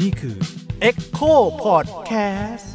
[0.00, 0.36] นี่คือ
[0.88, 1.32] Echo
[1.64, 2.66] Podcast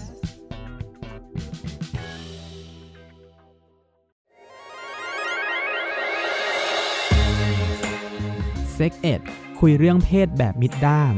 [8.74, 9.22] เซ็กเอ็ด
[9.60, 11.14] คุยเรื่องเพศแบบมิดด้าม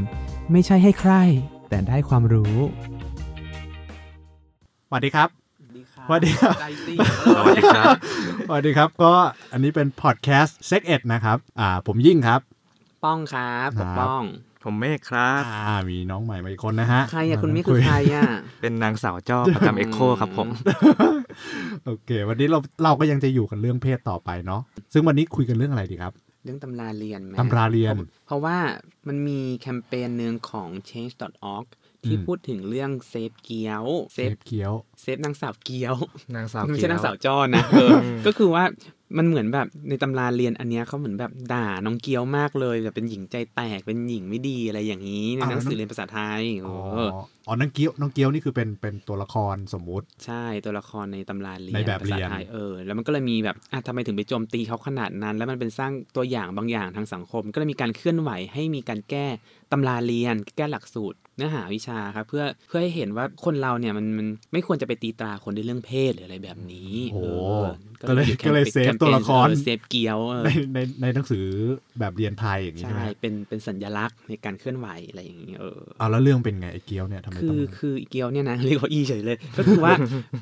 [0.52, 1.12] ไม่ใช่ให้ใคร
[1.68, 2.56] แต่ได้ความรู้
[4.88, 5.28] สวัสดีครับ
[6.06, 6.94] สวัสดีครับใจสิ
[7.36, 7.94] สวัสดีครับ
[8.48, 9.12] สวัสดีครับ ก็
[9.52, 12.40] อันนี้เป็นพอดแคสต์เซ็กเอ็ดนะครับ อ่า ผมยิ่งครับ
[13.04, 14.22] ป้องครับคปรับกป้อง
[14.64, 18.24] ผมเมฆครับอ่ามีน้องใหม่มาอีกคนนะฮะ ใครอะคุณไม่คือใครอะ
[18.62, 20.48] เป็นนางสาวจ้อประจำเอ็กโคครับผม
[21.86, 24.60] โอเค วันนี้เราเราก็ยังจะอยู่กันเรื่องเพศต่อไปเนาะ
[24.92, 26.12] ซึ่งวันนี้คุยกันเรื่องอะไรดีครับ
[26.44, 27.96] เรื่องตำราเรียนไหมตำราเรียน
[28.26, 28.56] เพราะว่า
[29.08, 31.66] มันมีแคมเปญหนึ่งของ change.org
[32.04, 34.72] ที่อืมพูดถึงเรื่องเซฟเกียวเซเซฟฟเคี้ยว
[35.02, 35.94] เซฟนางสาวเกียว
[36.36, 38.64] นางสาวไม่ใช่นางสาวเกียวจอนะเอออก็คือว่า
[39.16, 47.10] มันเหมือนแบบในตำราเรียนอันเนี้ยเขาเหมือนแบบด่าน้องเกียวมากเลยแบบเป็นหญิงใจแตกเป็นหญิงไม่ดีอะไรอย่างนี้ในอ้าวหนังสือแล้วเรียนภาษาไทยอ๋อเออ
[47.46, 59.26] อ๋อน้องเกี้ยวน้องเกี้ยวนี่คือเป็นเป็นตัวละครสมมุติ ใช่ตัวละครในตำราเรียนในแบบภาษาเรียนไทยเออแล้วมันก็เลยมีแบบอะทำไมถึงไปโจมตีเขาขนาดนั้น แล้วมันเป็นสร้างตัวอย่างบางอย่างทางสังคม ก็เลยมีการเคลื่อนไหวให้มีการแก้
[59.72, 67.26] ตำราเรียนแก้หลักสูตรเนื้อหาวิชาครับเพื่อเพื่อให้เห็นว่าคนเราเนี่ยมันมันไม่ควรจะไปตีตราคนด้วยเรื่องเพศหรืออะไรแบบนี้โอ้เอ
[67.62, 67.66] อ
[68.08, 71.46] ก็เลยมีแคมก็เลยปญเซฟแคมปญตัวละครเออเซฟเกียวเออในในในหนังสือ
[72.00, 79.94] แบบเรียนไทยอย่างนี้ใช่ใช่ไหมเป็นเป็นสัญลักษณ์ในการเคลื่อนไหวอะไรอย่างนี้เออเอาแล้วเรื่องเป็นไงไอ้เกี้ยวเนี่ยทำไมคืต้อองคืออีเกียวเนี่ยนะเรียกว่าอีเฉยเลย ก็คือว่า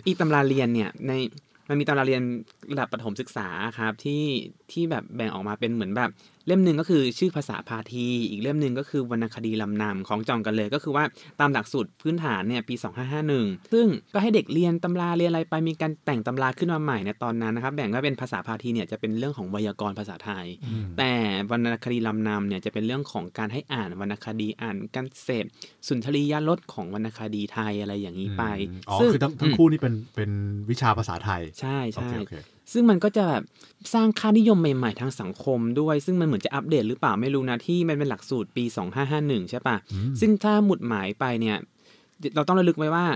[0.06, 1.12] อีตำราเรียนเนี่ยใน
[1.68, 2.22] มันมีตำราเรียน
[2.72, 4.22] ระดับประถมศึกษาครับที่
[4.72, 6.10] ที่แบบแบ่งออกมาเป็นเหมือนแบบ
[6.46, 11.04] เล่มหนึ่งก็คือชื่อภาษาพาทีอีกเล่มหนึ่งก็คือวรรณคดีลำนำของจองกันเลย ก็คือว่า
[11.40, 12.74] ตามหลักสูตรพื้นฐานเนี่ยปี
[13.24, 21.12] 2551 ซึ่งก็ให้เด็กเรียนตำราเรียนอะไรไปมีการแต่งตำราขึ้นมาใหม่ในตอนนั้นนะครับแบ่งว่าเป็นภาษาพาทีเนี่ยจะเป็นเรื่องของไวยากรณ์ภาษาไทยอืมแต่
[21.50, 25.44] วรรณคดีลำนำเนี่ยจะเป็นเรื่องของการให้อ่านวรรณคดีอ่านการเสพ
[25.88, 30.30] สุนทรียรสของวรรณคดีไทยอะไรอย่างนี้ไปอืมอ๋อซึ่งคือทั้งทั้งคู่นี่เป็นเป็น
[30.70, 32.34] วิชาภาษาไทย ใช่โอใช่เคโอเค
[32.72, 33.42] ซึ่งมันก็จะแบบ
[33.94, 38.64] สร้างค่านิยมใหม่ๆ ทางสังคมด้วย ซึ่งมันเหมือนจะอัปเดตหรือเปล่าไม่รู้นะที่มันเป็นหลักสูตรปี
[39.06, 41.56] 2551 ใช่ปะอืมซึ่งถ้าหมุดหมายไปเนี่ย
[42.34, 43.06] เราต้องระลึกไว้ว่า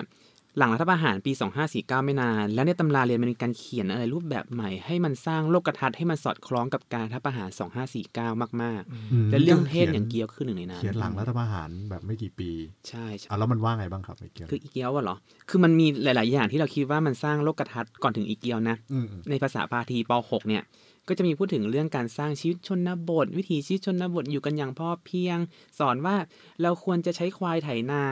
[0.58, 1.32] หลังรัฐประหารปี
[1.68, 7.48] 2549 ไม่นาน แล้วในตำราเรียนมันมีการเขียนอะไรรูปแบบใหม่ ให้มันสร้างโลกทัศน์ให้มันสอดคล้องกับการรัฐประหาร
[7.96, 12.50] 2549 มากอืมๆและเรื่องเพศอย่างเกียวคือหนึ่งในนั้นเขียนหลังรัฐประหารแบบไม่กี่ปี
[12.88, 15.16] ใช่ใช่อะแล้วมันว่าไงบ้างครับไอ้เกี้ยวคืออีเกียวอะเหรอ
[15.48, 20.62] คือมันมีหลาย ๆ อย่างที่เราคิดว่ามันสร้างโลกทัศน์ก่อนถึงอีเกียวนะอืมอืมในภาษาพาทีป .6 เนี่ย
[21.08, 25.38] ก็จะมีพูดถึงเรื่องการสร้างชีวิตชนบท วิถีชีวิตชนบทอยู่กันอย่างพอเพียง
[25.78, 26.16] สอนว่า
[26.62, 28.02] เราควรจะใช้ควายไถนา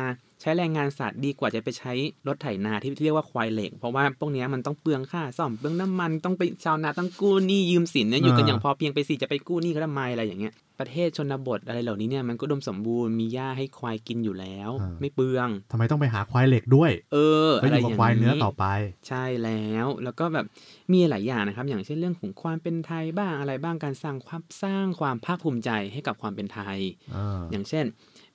[0.40, 1.92] ใช้แรงงานสัตว์ดีกว่าจะไปใช้
[2.26, 17.16] รถไถนาที่เรียกว่าควายเหล็ก เพราะว่าพวกนี้มันต้องเปลืองค่าซ่อมเปลืองน้ำมันต้องไปชาวนาต้องกู้หนี้ยืมสินเนี่ยอยู่กันอย่างพอเพียงไปสิจะไปกู้หนี้เขาทำไมอะไรอย่างเงี้ยประเทศชนบทอะไรเหล่านี้เนี่ยมันก็ดมสมบูรณ์มีหญ้าให้ควายกินอยู่แล้ว ไม่เปลืองทำไมต้องไปหาควายเหล็กด้วย เอ
[17.48, 18.64] ออะไรอย่างควายเนื้อต่อไป
[19.08, 20.46] ใช่แล้วแล้วก็แบบ
[20.92, 26.78] มีหลายอย่างนะครับ อย่างเช่นเรื่องของความเป็นไทยบ้างอะไรบ้างการสร้างความสร้างความภาคภูมิใจให้กับความเป็นไทย
[27.14, 27.16] อ
[27.50, 27.84] อย่างเช่น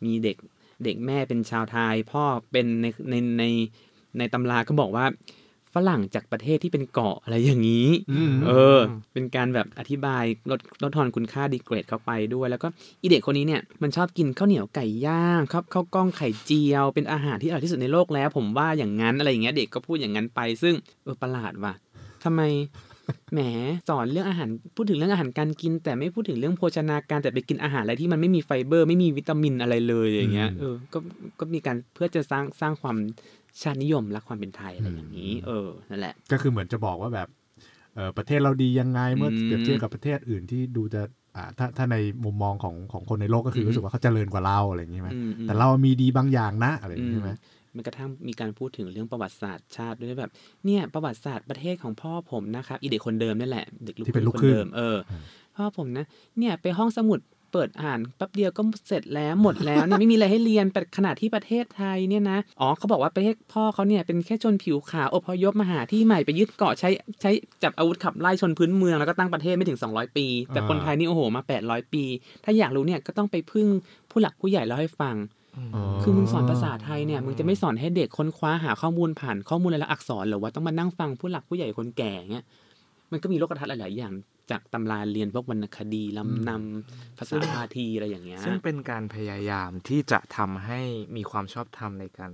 [0.06, 0.38] มีเด็ก
[0.84, 3.44] เด็กแม่เป็นชาวไทย พ่อเป็นในในใน
[4.18, 5.06] ในตำราก็บอกว่า
[5.74, 8.80] ฝรั่งจากประเทศที่เป็นเกาะอะไรอย่างนี้อืมเออ
[9.14, 12.68] เป็นการแบบอธิบายลดลดทอนคุณค่าดีเกรดเข้าไปด้วย แล้วก็
[13.02, 21.74] อีเด็กคนนี้เนี่ยมันชอบกินข้าวเหนียวไก่ย่างข้าวข้าวกล้องไข่เจียว เป็นอาหารที่อร่อยที่สุดในโลกแล้ว ผมว่าอย่างนั้นอะไรอย่างเงี้ยเด็กก็พูดอย่างนั้นไป ซึ่งเออประหลาดว่ะ
[22.24, 22.42] ทำไม
[23.34, 23.40] แหม
[23.90, 31.00] สอนเรื่องอาหารพูดถึงเรื่องอาหารการกิน แต่ไม่พูดถึงเรื่องโภชนาการแต่ไปกินอาหารอะไรที่มันไม่มีไฟเบอร์ไม่มีวิตามินอะไรเลยอย่างเงี้ยเออก็
[31.40, 32.98] ก็มีการเพื่อจะสร้างสร้างความ
[33.62, 37.28] ชาตินิยมและความเป็นไทยอะไรอย่างนี้ เออนั่นแหละ ก็คือเหมือนจะบอกว่าแบบ
[37.96, 41.02] เออประเทศเราดียังไงเมื่ออืมเปรียบเทียบกับประเทศอื่นที่ดูจะ
[41.36, 47.32] อ่าถ้าถ้าในมุมมองของของคนในโลกก็คือมรู้สึกว่าเขาเจริญกว่าเราอะไรอย่างนี้ไหมอืมอืมแต่เรามีดีบางอย่างนะอะไรอย่างนี้ใช่ไหม
[47.76, 50.32] มันกระทั่งมีการพูดถึงเรื่องประวัติศาสตร์ชาติด้วยแบบ
[50.66, 55.14] เนี่ยประวัติศาสตร์ประเทศของพ่อผมนะครับอีเด็กคนเดิมนี่แหละเด็กลูกที่เป็นลูกคนเดิมเอออ
[55.56, 56.06] พ่อผมนะ
[56.38, 57.22] เนี่ยไปห้องสมุด
[57.56, 66.90] เปิดอ่านแป๊บเดียวก็เสร็จแล้วหมดแล้วเนี่ยไม่มีอะไรให้เรียนแต่ขณะที่ประเทศไทยเนี่ยนะอ๋อเขาบอกว่าประเทศพ่อเขาเนี่ยเป็นแค่ชนผิวขาวอพยพมาหาที่ใหม่ไปยึดเกาะใช้
[67.22, 67.32] ใช้
[67.64, 72.04] จับอาวุธขับไล่ชนพื้นเมืองแล้วก็ตั้งประเทศไม่ถึง 200 ปี แต่คนไทยนี่โอ้โหมา 800 ปี
[72.44, 73.68] ถ้าอยากรู้เนี่ยก็ต้องไปพึ่ง
[74.10, 75.16] ผู้หลักผู้ใหญ่เล่าให้ฟัง
[76.02, 82.46] คือมึงสอนภาษาไทยเนี่ยมึงจะไม่สอนให้เด็กค้นคว้าหาข้อมูลผ่านข้อมูลและอักษรหรือว่าต้องมานั่งฟังผู้หลักผู้ใหญ่คนแก่เงี้ย
[83.12, 84.14] มันก็มีโลกทัศน์หลาย ๆ อย่าง
[84.52, 90.80] จากตำราเรียนพวกวรรณคดีลำนำภาษาพาทีอะไรอย่างเงี้ย ซึ่งเป็นการพยายามที่จะทำให้
[91.16, 92.32] มีความชอบธรรมในการ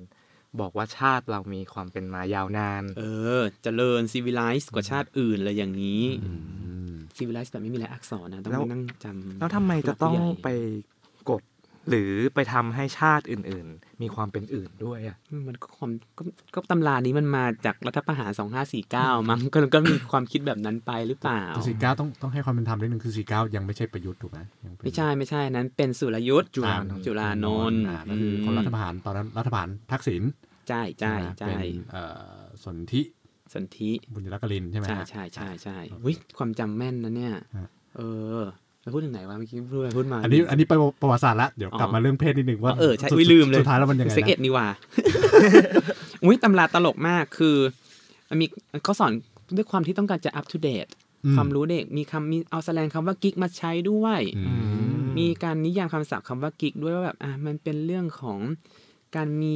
[0.59, 3.03] บอกว่าชาติเรามีความเป็นมายาวนาน เอ
[3.39, 6.29] อเจริญซีวิไลซ์กว่าชาติอื่นเลยอย่างนี้อื
[6.89, 10.98] มซีวิไลซ์แบบไม่มีลายอักษรนะต้องแล้วไปนั่งจำแล้วทำไมจะต้องผู้ใหญ่ไปกด
[11.89, 16.23] หรือไปทำให้ชาติอื่น ๆ มีความเป็นอื่นด้วยอะมันก็ความก็
[16.55, 18.31] ก็ตำรานี้มันมาจากรัฐประหาร
[18.79, 30.23] 2549มั้งก็ก็มีความคิดแบบนั้นไปหรือเปล่าแต่สี่เก้าต้องต้องให้ความเป็นธรรมนิดนึงคือสี่เก้ายังไม่ใช่ประยุทธ์ถูกไหมยังเป็นไม่ใช่ไม่ใช่นั้น เป็นสุรยุทธ์จุฬานนท์จุฬานนท์อ่านั่นคือคนรัฐประหารตอนนั้นรัฐประหารทักษิณ
[30.69, 31.59] ใช่ใช่ไหมใช่เป็น
[31.91, 32.03] เอ่
[32.35, 33.01] อสนธิ
[33.53, 38.01] สนธิบุญยรักกลินใช่ไหมใช่ฮะใช่ใช่ใช่โอเควิความจำแม่นนะเนี่ยฮะเอ
[38.37, 44.67] อไป พูดถึงไหนวะเมื่อกี้พูดไปพูดมา อันนี้อันนี้ไปประวัติศาสตร์ละเดี๋ยวกลับอ๋อมาเรื่องเพศนิดนึงว่าเออใช่สุดอุ้ยลืมเลยสุดท้ายแล้วมันยังไงเซ็กเอ็ดนะนี่ว่า
[46.23, 47.55] อุ้ยตำราตลกมากคือ
[48.29, 48.45] มันมี
[48.83, 49.11] เขาสอน
[49.55, 50.91] ด้วยความที่ต้องการจะอัป to date
[51.25, 54.43] อืความรู้เด็กมีคำมีเอาแสดงคำว่ากิ๊กมาใช้ด้วยอื
[55.01, 58.39] มมีการนิยามคำศัพท์คำว่ากิ๊กด้วยว่าแบบอะมันเป็นเรื่องของ
[59.15, 59.53] การมี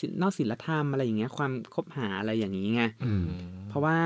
[0.00, 3.24] ศิลนอกศิลธรรมอะไรอย่างเงี้ยความคบหาอะไรอย่างนี้ไงอืม
[3.68, 3.96] เพราะว่า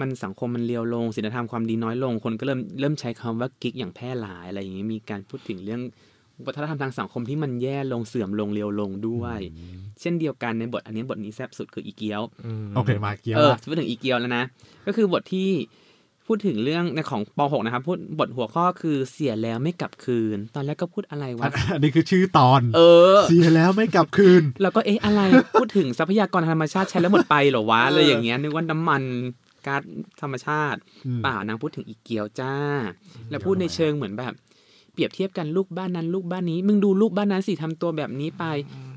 [0.00, 5.82] มันสังคมมันเลียวลงศิลธรรมความดีน้อยลง คนก็เริ่มเริ่มใช้คำว่ากิ๊กอย่างแพร่หลายอะไรอย่างนี้มีการพูดถึงเรื่อง
[6.46, 9.40] วัฒนธรรมทางสังคมที่มันแย่ลงเสื่อมลงเลียวลงด้วย
[10.00, 12.22] เช่นเดียวกันในบทอันนี้บทนี้แซ่บสุดคืออีเกียว
[12.76, 14.44] โอเคมาเกี่ยวเออละพูดถึงอีเกียวแล้วนะ
[14.86, 15.50] ก็คือบทที่
[16.26, 22.80] พูดถึงเรื่องในของป .6 นะครับพูดบทหัวข้อคือเสียแล้วไม่กลับคืน ตอนแรกก็พูดอะไรอัวะนอันนี้คือชื่อตอน เอ
[23.14, 25.20] อ เสียแล้วไม่กลับคืน แล้วก็เอ๊ะอะไร
[25.60, 29.02] พูดถึงทรัพยากรธรรมชาติใช้แล้วหมดไปเหรอวะเลยอย่างเงี้ยนึกว่าน้ำมัน
[29.68, 29.82] ก๊าซ
[30.20, 32.54] ธรรมชาติอืมเปล่านางพูดถึงอีเกียวจ้า
[33.30, 34.32] แล้วพูดในเชิงเหมือนแบบ
[34.92, 38.44] เปรียบเทียบกันลูกบ้านนั้นลูกบ้านนี้ มึงดูลูกบ้านนั้นสิทำตัวแบบนี้ไป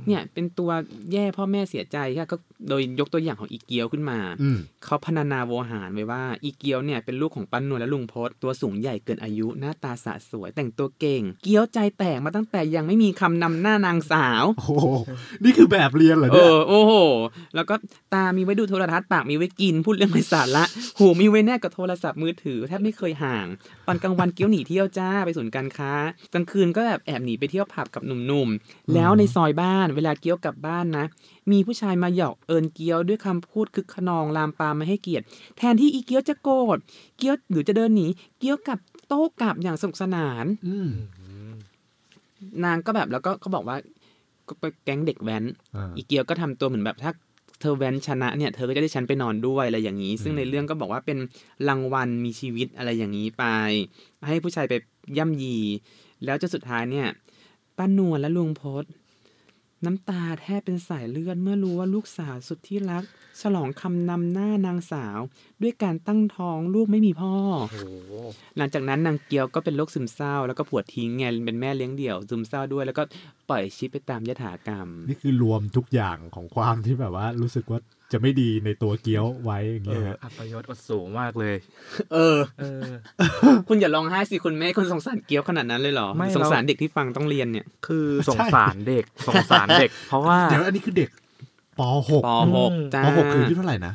[0.08, 0.70] เนี่ยเป็นตัว
[1.14, 2.36] แย่พ่อแม่เสียใจค่ะก็
[2.70, 14.72] โดยยกตัวอย่างของอีเกียวขึ้นมาอืมเขาพรรณนาโวหารไว้ว่าอีเกียวเนี่ยเป็นลูกของปั้นนวลและลุงพศตัวสูงใหญ่เกินอายุหน้าตาสะสวยแต่งตัวเก่ง เกี้ยวใจแตกมาตั้งแต่ยังไม่มีคำนำหน้านางสาว โอ้โห
[15.44, 16.94] นี่คือแบบเรียนเหรอเอเนี่ยอโอ้โห
[17.56, 17.76] แล้วก็
[18.14, 20.64] ตามีไว้ดูโทรทัศน์ปากมีไว้กินพูดเรื่องไร้สาระ
[21.00, 23.48] หูมีไว้แนบกับโทรศัพท์มือถือแทบไม่เคยห่าง
[23.88, 25.92] ตอนกลางวันเกี้ยวหนีเที่ยวจ้าไปศูนย์การค้า
[26.34, 31.06] กลางคืนก็แบบแอบหนีไปเที่ยวผับกับหนุ่มๆแล้วในซอยบ้านเวลาเกี้ยวกลับบ้านนะ
[31.52, 35.26] มีผู้ชายมาหยอกเอิญเกี้ยวด้วยคำพูดคึกขนองลามปามมาให้เกียรติ
[35.58, 36.78] แทนที่อีเกี้ยวจะโกรธ
[37.18, 38.08] เกี้ยวหรือจะเดินหนี
[38.40, 40.90] เกี้ยวกลับโต้กลับอย่างสนุกสนานอืม
[42.64, 43.78] นางก็แบบแล้วก็เขาบอกว่า
[44.48, 45.44] ก็ไปแก๊งเด็กแว้น
[45.76, 47.12] อ่าอีเกียวก็ทำตัวเหมือนแบบถ้า
[47.60, 51.18] เธอแว้นชนะเนี่ยเธอก็จะได้ฉันไปนอนด้วยอะไรอย่างนี้ ซึ่งอืมในเรื่องก็บอกว่าเป็น
[51.68, 53.44] รางวัลมีชีวิตอะไรอย่างนี้ไป
[54.28, 54.74] ให้ผู้ชายไป
[55.18, 55.58] ย่ำยี
[56.26, 57.08] แล้วจนสุดท้ายเนี่ย
[57.78, 58.84] ป้านวลและลุงพศ
[59.86, 63.04] น้ำตาแทบเป็นสายเลือดเมื่อรู้ว่าลูกสาวสุดที่รัก
[63.42, 65.20] ฉลองคำนำหน้านางสาว
[65.62, 67.80] ด้วยการตั้งท้องลูกไม่มีพ่อโอ้โห
[68.58, 73.04] หลังจากนั้นนางเกียวก็เป็นโรคซึมเศร้า แล้วก็ผัวทิ้งไงเป็นแม่เลี้ยงเดี่ยวซึมเศร้าด้วย แล้วก็
[73.50, 77.80] ปล่อยชีวิตไปตามยถากรรม นี่คือรวมทุกอย่างของความที่แบบว่ารู้สึกว่า
[78.12, 81.56] จะไม่ดีในตัวเกี๊ยวไว้อย่างเอเงี้ยอฮะอัปยศอดสูงมากเลย
[82.14, 82.84] เออ เออ
[83.68, 91.10] คุณอย่าร้องไห้สิคุณแม่คุณสงสารเกียวขนาดนั้นเลยเหรอไม่สงสารเด็กที่ฟังต้องเรียนเนี่ย คือสงสารเด็กสงสารเด็ก เพราะว่าเดี๋ยวอันนี้คือเด็ก
[91.80, 93.94] ป .6 ปอืม .6 จ้าป .6 คืออายุเท่าไหร่นะ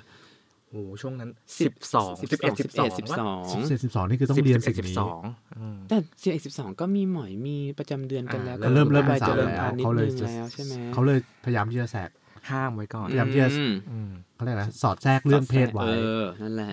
[0.70, 5.22] โอ้โหช่วงนั้นสิสิบบสองสิบเอ็ดสิบสองสิบสองสิบเจ็ดสิบสองนี่คือต้องเรียนสิ่งสิบนี้สอง
[5.58, 12.10] อืมแต่สิบเอ็ดสิบสองก็มีหมอยมีประจำเดือนกันแล้วอ่าเริ่มเริ่มไปเป็นสาวเจริญแล้วพาณิชเขาย์เลยนึงจะแล้วใช่ไหมเขาเลยพยายามที่จะแสก
[12.50, 15.90] ห้ามไว้ก่อนพยายามที่จะอืมอืมเขาเรียกอะไรนะสอดแทรกเรื่องเพศไว้เอ
[16.22, 16.70] อนั่นแหละ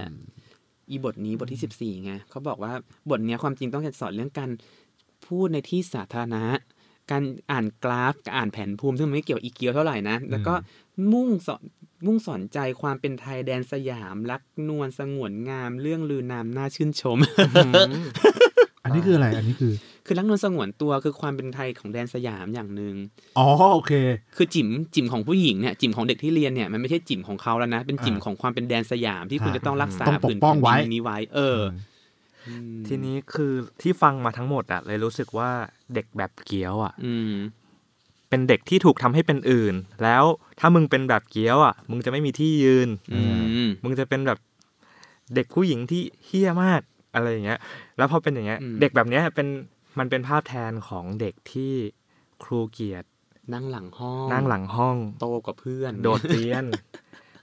[0.90, 2.74] อีบทนี้บทที่สิบสี่ไงเขาบอกว่า
[3.10, 4.50] บทเนี้ยความจริงต้องสอนเรื่องการ
[5.28, 6.44] พูดในที่สาธารณะ
[7.12, 10.53] การอ่านกราฟการอ่านแผนภูมิซึ่งมันไม่เกี่ยวอีเกียวเท่าไหร่นะ แล้วก็
[11.13, 11.62] มุ่งสอน
[12.06, 17.18] มุ่งสอนใจความเป็นไทยแดนสยาม รักนวลสงวนงาม เรื่องลือนามน่าชื่นชม
[18.84, 19.74] อันนี้คืออะไร อันนี้คือ
[20.05, 22.95] คือรักนวลสงวนตัวคือความเป็นไทยของแดนสยามอย่างหนึ่ง
[23.38, 23.93] อ๋อโอเค
[24.36, 31.60] คือจิ๋มจิ๋มของผู้หญิงเนี่ยจิ๋มของเด็กที่เรียนเนี่ยมันไม่ใช่จิ๋มของเขาแล้วนะ เป็นจิ๋มอ่าของความเป็นแดนสยามที่คุณอ่าจะต้องรักษาต้องปกผืนป้องไว้แผ่นดินนี้ไว้เออ
[32.48, 32.50] อ
[32.88, 35.50] ทีนี้คือที่ฟังมาทั้งหมดอะเลยรู้สึกว่า
[35.93, 37.33] เด็กแบบเกี้ยวอะอืม
[38.29, 40.24] เป็นเด็กที่ถูกทำให้เป็นอื่น แล้ว
[40.60, 43.41] ถ้ามึงเป็นแบบเกี้ยวอะมึงจะไม่มีที่ยืนอืม
[43.83, 44.39] มึงจะเป็นแบบ
[45.36, 46.81] เด็กผู้หญิงที่เฮี้ยมาก
[47.15, 47.60] อะไรอย่างเงี้ย
[47.98, 49.48] แล้วพอเป็นอย่างเงี้ยอืมเด็กแบบเนี้ยเป็น
[50.00, 51.74] มันเป็นภาพแทนของเด็กที่
[52.44, 53.08] ครูเกียรติ
[53.54, 56.66] นั่งหลังห้องนั่งหลังห้อง โตกว่าเพื่อน โดดเรียน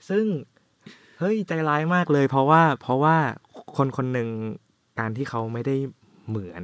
[0.09, 0.25] ซึ่ง
[1.19, 3.15] เฮ้ยใจร้ายมากเลย เพราะว่า เพราะว่า
[3.77, 4.29] คนคนหนึ่ง
[4.99, 5.75] การที่เขาไม่ได้
[6.29, 6.63] เหมือน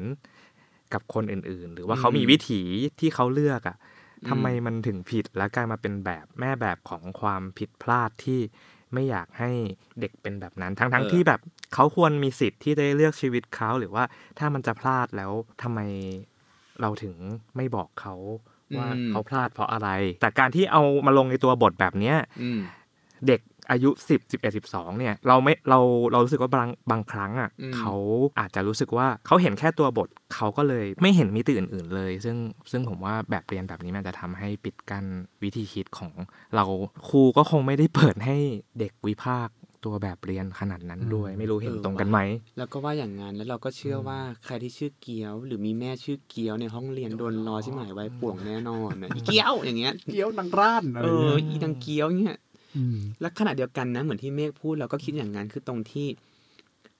[0.93, 2.61] กับคนอื่น ๆ หรือว่าเขามีวิถี
[2.99, 3.77] ที่เขาเลือกอะ่ะ
[4.29, 8.39] ทำไมมันถึงผิดและกลายมาเป็นแบบแม่แบบของความผิดพลาดที่
[8.93, 9.51] ไม่อยากให้
[9.99, 11.39] เด็กเป็นแบบนั้น ทั้งๆทเออที่แบบ
[11.73, 14.03] เขาควรมีสิทธิ์ที่ได้เลือกชีวิตเขาหรือว่า
[14.39, 15.31] ถ้ามันจะพลาดแล้ว
[15.63, 15.79] ทำไม
[16.81, 17.15] เราถึง
[17.55, 18.15] ไม่บอกเขา
[18.77, 19.89] ว่าอืมเขาพลาดเพราะอะไร
[20.21, 22.59] แต่การที่เอามาลงในตัวบทแบบเนี้ยอืม
[23.27, 25.79] เด็ก อายุ10 11 12เนี่ยเราไม่เรา
[26.11, 27.93] เรารู้สึกว่าบางบางครั้งอะอืมเขา
[28.39, 32.37] อาจจะรู้สึกว่าเขาเห็นแค่ตัวบทเขาก็เลยไม่เห็นมิติอื่น ๆ เลย ซึ่ง
[32.71, 35.05] ซึ่งผมว่าแบบเรียนแบบนี้มันจะทำให้ปิดกั้น
[35.43, 36.11] วิธีคิดของ
[36.55, 36.65] เรา
[37.09, 38.37] ครูก็คงไม่ได้เปิดให้
[38.79, 39.55] เด็กวิพากษ์
[39.85, 42.19] ตัวแบบเรียนขนาดนั้นด้วย ไม่รู้เห็นตรงกันไหม
[42.57, 52.46] แล้วก็ว่าอย่างนั้นแล้วเราก็เชื่อว่าใครที่ชื่อเกียว หรือมีแม่ชื่อเกียวในห้องเรียนโดนรอที่หมายไว้ป่วงแน่นอนนะอีเกียวอย่างเงี้ยเกี้ยวนังร้านอะไรเออเงี้ยอีดังเกียวเนี่ยม
[53.21, 56.07] และขณะเดียวกันนะเหมือนที่เมฆพูดเราก็คิดอย่างนั้นคือตรงที่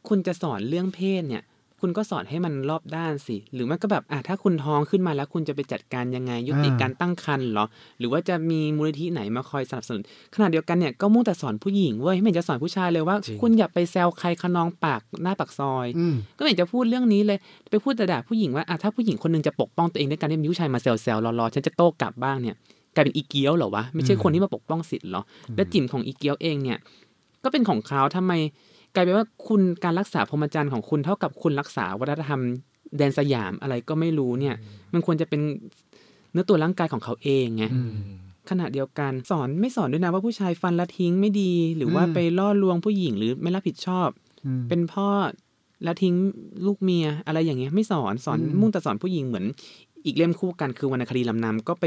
[0.08, 1.44] คุณจะสอนเรื่องเพศเนี่ย
[1.82, 7.66] คุณก็สอนให้มันรอบด้านสิ หรือไม่ก็แบบอะถ้าคุณท้องขึ้นมาแล้วคุณจะไปจัดการยังไง ยุติการตั้งครรภ์เหรอ
[8.00, 10.04] หรือว่าจะมีมูลนิธิไหนมาคอยสนับสนุน
[10.36, 17.38] ขณะเดียวกันเนี่ยก็มุ่งแต่สอนผู้หญิงเว้ยไม่เห็นจะสอนผู้ชายเลยว่าจริงคุณอย่าไปแซวใครขนองปากหน้าปากซอยอืมก็ไม่เห็นจะพูดเรื่องนี้เลย
[17.72, 22.56] ไปพูดแต่ด่าผู้หญิงว่าอะถ้าผู้หญิงคนหนึงจะปกป้องตัวเองด้วยการที่มีผู้ชายมาแซวๆรอๆฉันจะโต้กลับบ้างเนี่ย
[22.98, 25.22] กลายเป็นอีเกียวเหรอวะไม่ใช่คนที่มาปกป้องสิทธิ์เหรอ
[25.56, 26.80] และจิ่มของอีเกียวเองเนี่ย
[27.44, 28.34] ก็เป็นของเขาทำไม
[28.94, 32.42] กลายเป็นว่าคุณการรักษาพรหมจรรย์ของคุณเท่ากับคุณรักษาวัฒนธรรม
[32.98, 34.56] แดนสยามอะไรก็ไม่รู้เนี่ย
[34.94, 35.42] มันควรจะเป็น
[36.32, 37.92] เนื้อตัวร่างกายของเขาเองไงอืม
[38.50, 44.10] ขณะเดียวกันสอนไม่สอนด้วยนะว่าผู้ชายฟันละทิ้งไม่ดี หรือว่าอืมไปล่อลวงผู้หญิงหรือไม่รับผิดชอบ
[44.46, 45.08] อืมเป็นพ่อ
[45.84, 46.14] แล้วทิ้ง
[46.66, 49.46] ลูกเมียอะไรอย่างเงี้ยไม่สอนสอนอืมมุ่งแต่สอนผู้หญิงเหมือน
[50.06, 51.86] อีกเล่มคู่กันคือวรรณคดีลำนำก็ไป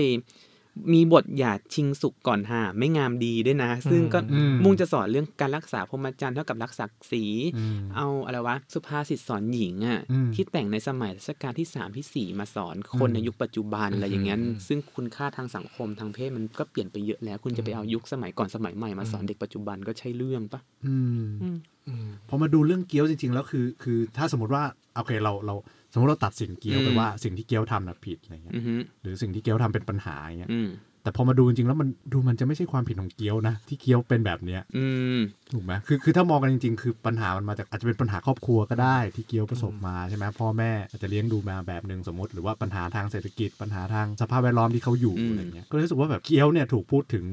[0.95, 7.25] มีบทหยาดชิงสุกก่อนหาไม่งามดีด้วยนะ ซึ่งก็อืมมุ่งจะสอนเรื่องการรักษาพรหมจรรย์เท่ากับรักษาศี
[7.57, 21.57] อืมเอาอะไรวะสุภาษิตสอนหญิงอะอืมที่แต่งในสมัยรัชกาลที่สามที่สี่มาสอนคนอืมในยุคปัจจุบันอะไรอย่างเงี้ยอืมซึ่งคุณค่าทางสังคมทางเพศมันก็เปลี่ยนไปเยอะแล้ว คุณจะไปเอายุคสมัยก่อนสมัยใหม่มาสอนเด็กปัจจุบันก็ใช่เรื่องปะอืมอืม
[21.89, 25.55] อืมพอมาดูเรื่องเกี๊ยวจริงๆแล้วคือ คือถ้าสมมติว่าโอเคเราเรา
[25.93, 30.69] สมมติเราตัดสินเกี๊ยวไปอืมว่าสิ่งที่เกี๊ยวทำน่ะผิดอะไรเงี้ยอือฮึหรือสิ่งที่เกี๊ยวทำเป็นปัญหาอย่างเงี้ยอืม
[31.03, 34.85] แต่พอมาดูจริงๆแล้วมันดูมันจะไม่ใช่ความผิดของเกี๊ยวนะ ที่เกี๊ยวเป็นแบบเนี้ยอื
[35.17, 35.21] ม
[35.53, 47.25] ถูกไหมคือคือถ้ามองกันจริง ๆ คือปัญหามันมาจากอาจจะเป็นปัญหาครอบครัวก็ได้ที่เกี๊ยวประสบมาใช่ไหมพ่อแม่อาจจะเลี้ยงดูมาแบบหนึ่งสมมติหรือว่าปัญหาทางเศรษฐกิจปัญหาทางสภาพแวดล้อมที่เขาอยู่อืมอะไรเงี้ยก็เลยรู้สึกว่าแบบเกี๊ยวเนี่ยถูกพูดถึง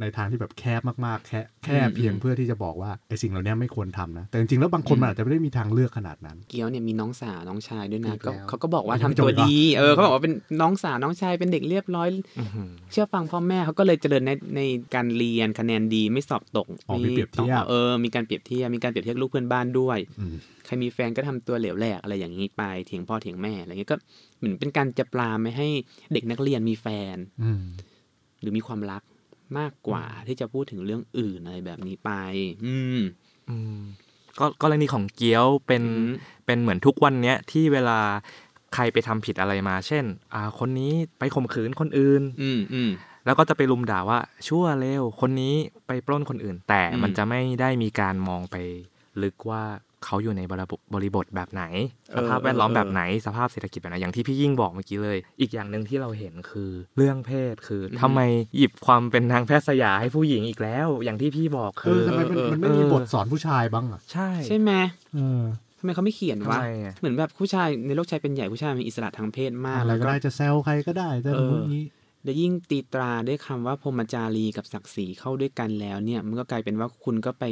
[0.00, 14.60] ในทางที่แบบแคบมากๆ แค่แค่อืมเพียงเพื่อที่จะบอกว่าไอ้สิ่งเหล่านี้ไม่ควรทำนะ แต่จริงๆแล้วบางคนอืมมันอาจจะไม่ได้มีทางเลือกขนาดนั้น เกียวเนี่ยมีน้องสาวน้องชายด้วยนะอีกก็แล้วเขาก็บอกว่ายัทำงไม่จบตัวอีกเหรอดีเออเขาบอกว่าเป็นน้องสาวน้องชายเป็นเด็กเรียบร้อยอื้อหือเชื่อฟังพ่อแม่เขาก็เลยเจริญในใน
[14.94, 20.34] การเรียนคะแนนดีไม่สอบตกอ๋อมีเปรียบเทียบต้องเออมีการเปรียบเทียบมีการเปรียบเทียบลูกเพื่อนบ้านด้วยอืม
[20.66, 23.96] ใครมีแฟนก็ทำตัวเหลวแหลกอะไรอย่างนี้ไปเถียงพ่อเถียงแม่อะไรเงี้ยก็
[24.38, 25.68] เหมือนเป็นการจะปลามไม่ให้
[26.12, 27.62] เด็กนักเรียนมีแฟนอืม
[28.40, 29.02] หรือมีความรัก
[29.58, 32.10] มากกว่าที่จะพูดถึงเรื่องอื่นอะไรแบบนี้ไป
[32.66, 33.00] อืม
[33.48, 33.80] อืม
[34.38, 36.10] ก็กรณีของเกี๊ยวเป็นอืม
[36.46, 38.00] เป็นเหมือนทุกวันเนี้ยที่เวลา
[38.74, 42.90] ใครไปทำผิดอะไรมา เช่น อ่า คนนี้ไปข่มขืนคนอื่น อืมอืม
[43.24, 45.54] แล้วก็จะไปลุมด่าว่าชั่วเร็วคนนี้
[45.86, 48.56] ไปปล้นคนอื่น แต่อืมมันจะไม่ได้มีการมองไป
[49.22, 49.64] ลึกว่า
[50.04, 51.64] เขาอยู่ในบริบบริบทแบบไหน
[52.16, 58.20] สภาพแวดล้อมแบบไหนสภาพเศรษฐกิจแบบไหนอย่างที่พี่ยิ่งบอกเมื่อกี้เลย อีกอย่างหนึ่งที่เราเห็นคือเรื่องเพศคืออมทำไม
[58.56, 64.72] หยิบความเป็นนางแพทย์สยาให้ผู้หญิงอีกแล้ว อย่างที่พี่บอกเอคืออทำไมมันเออมันไม่มีเออบทสอนผู้ชายบ้างอะใช่ใช่ไหม
[65.14, 65.42] เออ
[65.78, 71.82] ทำไมเขาไม่เขียนทำวะไมอะเหมือนแบบผู้ชายในโลกชายเป็นใหญ่ผู้ชายมีอิสระทางเพศมากอะไรแล้วก็ก็ได้จะแซวใครก็ได้จะเออพวกนี้
[72.24, 77.44] และยิ่งตีตราด้วยคำว่าพรมจารีกับศักดิ์ศรีเข้าด้วยกันแล้วเนี่ยมันก็กลายเป็นว่าคุณก็ไป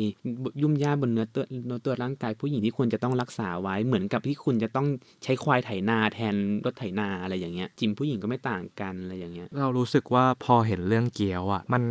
[0.62, 4.86] ยุ่มย่าบนเนื้อตัวเนื้อตัวร่างกายผู้หญิงที่ควรจะต้องรักษาไว้เหมือนกับที่คุณจะต้อง
[5.24, 11.82] ใช้ควายไถนาแทนรถไถนาอะไรอย่างเงี้ยจิมผู้หญิงก็ไม่ต่างกันอะไรอย่างเงี้ย เรารู้สึกว่าพอเห็นเรื่องเกียวอะมัน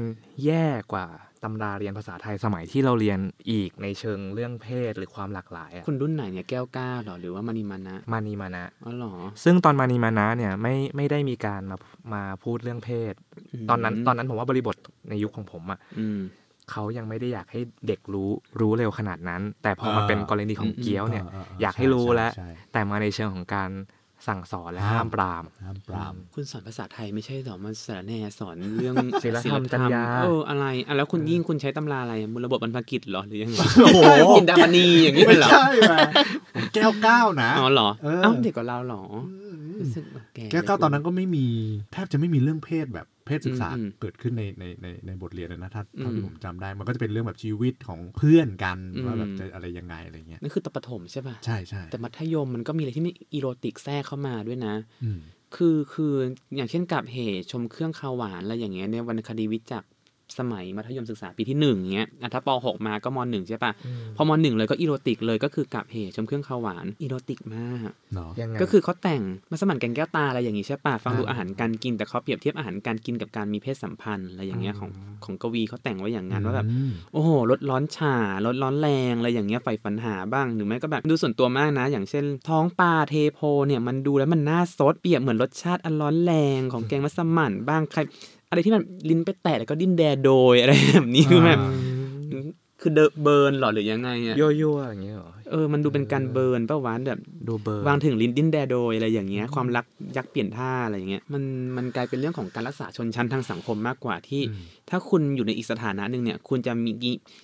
[0.46, 1.08] แย่กว่า
[1.46, 3.20] ตำราเรียนภาษาไทยสมัยที่เราเรียน
[3.52, 11.78] อีกในเชิงเรื่องเพศหรือความหลากหลายอะคุณรุ่นไหนเนี่ยแก้วกล้าเหรอหรือว่ามานิมานะมานีมานะอ๋อเหรอซึ่งตอนมานีมานะเนี่ยไม่ไม่ได้มีการมา
[12.14, 13.14] มาพูดเรื่องเพศ
[13.70, 14.76] ตอนนั้นตอนนั้นผมว่าบริบท
[15.10, 16.20] ในยุคของผมอะอืม
[16.72, 23.70] เขายังไม่ได้อยากให้เด็กรู้รู้เร็วขนาดนั้น แต่พอมาอ่าเป็นกรณีของอืมเกี๊ยวเนี่ยเออเออเอออยากให้รู้ใช่แล้วใช่แต่มาในเชิงของการ
[24.28, 34.00] สั่งสอนและห้ามห้ามปรามห้ามปราม คุณสอนภาษาไทยไม่ใช่เหรอมันสารแหน่สอนเรื่องศีลธรรมจรรยาเอออะไรอะแล้วคุณยิ่งคุณใช้ตำราอะไรมูลระบบบรรพกิจเหรอหรือยังไงโอ้โห
[34.38, 35.94] กินดามณีอย่างนี้ไม่เหรอใช่แหม
[36.56, 40.04] ผมแก้วเก้านะอ๋อเหรอเออเอ้าเด็กกว่าเราเหรอมรู้สึก
[40.34, 41.48] แแก้วเก้าตอนนั้นก็ไม่มี
[41.94, 55.20] แทบจะไม่มีเรื่องเพศแบบ เพศศึกษาอืมอืมเกิดขึ้นในในในในบทเรียนเลยนะถ้าเท่าอืที่มผมจำได้ มันก็จะเป็นเรื่องแบบชีวิตของเพื่อนกันอืมว่าแบบจะอะไรยังไงอะไรเงี้ยนั่นคือตอนประถมใช่ป่ะใช่ใช่แต่มัธยมมันก็มีอะไรที่ไม่อีโรติกแทรกเข้ามาด้วยนะอืม
[55.56, 56.14] คือคือ
[56.56, 59.88] อย่างเช่นกับเหตุชมเครื่องคาวหวานอะไรอย่างเงี้ยในวรรณคดีวิจักร
[60.40, 63.72] สมัยมัธยมศึกษาปีที่หนึ่งเงี้ยอะถ้าปหกมาก็มหนึ่งใช่ปะ
[64.16, 74.90] พอมหนึ่งเลยก็อีโรติกเลยก็คือกับเหชมเครื่องข้าวหวานอีโรติกมากเนาะยังไงก็คือเขาแต่งมัสมั่นแกงแก้วตาอะไรอย่างงี้ใช่ปะฟังดูอ่าอาหารการกินแต่เขาเปรียบเทียบอาหารการกินกับการมีเพศสัมพันธ์อะไรอย่างเงี้ยของ
[75.24, 88.00] ของกวีเขาแต่งไว้อย่างนั้นว่าแบบอืมโอ้โหลดร้อนฉ่ารสร้อนแรงอะไรอย่างเงี้ยใฝ่ฝันหาบ้างหรือไม่ก็แบบดูส่วนตัวมากนะ อย่างเช่น ท้องปลาเทโพเนี่ยมันดูแล้วมันน่าซดเปรียบเหมือนรสชาติอันร้อนแรงของแกงมัสมั่นบ้างใคร
[88.50, 91.60] อะไรที่มันลิ้นไปแตะแล้วก็ดิ้นแดโดยอะไรแบบนี้คือแบบ
[92.32, 92.48] อ่า
[92.88, 99.86] คือ the burn หรอหรือยังไงอะยั่วยั่วๆอย่างเงี้ยเหรอเออมันดูเป็นการ burn ป่าวะแบบดู burn วางถึงลิ้นดิ้นแดโดยอะไรอย่างเงี้ยความรัก
[100.18, 101.44] ยักษ์เปลี่ยนท่าอะไรอย่างเงี้ยมัน
[101.78, 104.42] มันกลายเป็นเรื่องของการรักษาชนชั้นทางสังคมมากกว่าที่
[104.90, 106.92] ถ้าคุณอยู่ในอีกสถานะหนึ่งเนี่ยคุณจะมี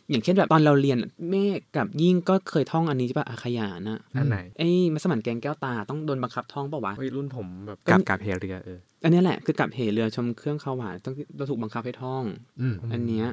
[0.10, 0.98] อย่างเช่นแบบตอนเราเรียน
[1.29, 12.24] เมฆกับยิ่งก็เคยท่องอันนี้ใช่ปะอาขยานอะอันไหนไอ้มัสมั่นแกงแก้วตาต้องโดนบังคับท่องเปล่าวะเฮ้ยรุ่นผมแบบก็กับกับเฮเรียเอออันเนี้ยแหละคือกับเหเรือชมเครื่องข้าวหวานต้องเราถูกบังคับให้ท่อง
[12.62, 13.27] อืมอันเนี้ย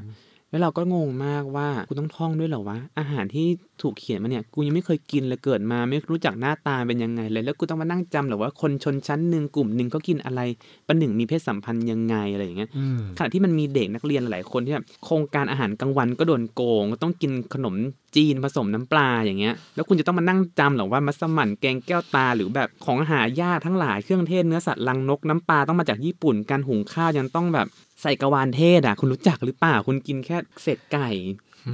[0.50, 3.47] แล้วเราก็งงมากว่ากูต้องท่องด้วยเหรอวะ อาหารที่
[3.83, 10.40] ถูกเขียนมาเนี่ย กูยังไม่เคยกินเลยเกิดมาไม่รู้จักหน้าตาเป็นยังไงเลย แล้วกูต้องมานั่งจำเหรือว่าคนชนชั้นหนึ่งกลุ่มหนึ่งเขากินอะไร
[10.88, 17.75] ประหนึ่งมีเพศสัมพันธ์ยังไงอะไรอย่างเงี้ยอืมขณะที่มันมีเด็กนักเรียนหลายคนที่แบบโครงการอาหารกลางวันก็โดนโกงก็ต้องกินขนม
[18.17, 27.67] จีนผสมน้ำปลาอย่างเงี้ย แล้วคุณจะต้องมานั่งจำเหรอว่ามัสมั่นแกงแก้วตาหรือแบบของหายากทั้งหลายเครื่องเทศเนื้อสัตว์ลังนกน้ำปลาต้องมาจากญี่ปุ่นการหุงข้าวยังต้องแบบ
[28.02, 31.11] ใส่กระวานเทศอะ คุณรู้จักหรือเปล่า คุณกินแค่เศษไก่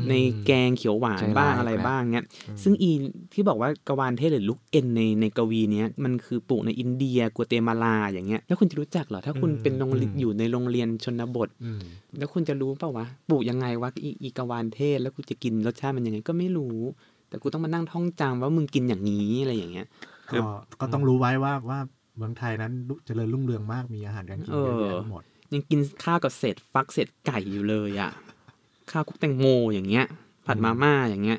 [0.08, 0.14] ใน
[0.46, 2.24] แกงเขียวหวานใจร้ายบ้างอะไรอีกแล้วบ้างเงี้ย
[2.62, 2.90] ซึ่งอี
[3.32, 11.80] ที่บอกว่ากระวานเทศหรือลูกเอ็นในในกวีเนี้ยมันคือปลูกในอินเดียกัวเตมาลาอย่างเงี้ย แล้วคุณจะรู้จักเหรอ ถ้าคุณเป็นโรงเรียนอยู่ในโรงเรียนชนบทอืม
[12.18, 16.78] แล้วคุณจะรู้เปล่าวะ ปลูกยังไงวะอีอีกระวานเทศ แล้วกูจะกินรสชาติมันยังไงก็ไม่รู้
[17.28, 19.86] แต่กูต้องมานั่งท่องจำว่ามึงกินอย่างนี้อะไรอย่างเงี้ย
[20.32, 20.38] ก็
[20.80, 21.78] ก็ต้องรู้ไว้ว่าว่า
[22.16, 22.72] เมืองไทยนั้น
[23.06, 25.22] เจริญรุ่งเรืองมากมีอาหารการกินเยอะแยะไปหมด
[25.54, 28.10] ยังกินข้าวกับเศษฟักเศษไก่อยู่เลยอะ
[28.90, 30.06] ข้าวคลุกแตงโมอย่างเงี้ย
[30.46, 31.38] ผัดมาม่าอย่างเงี้ย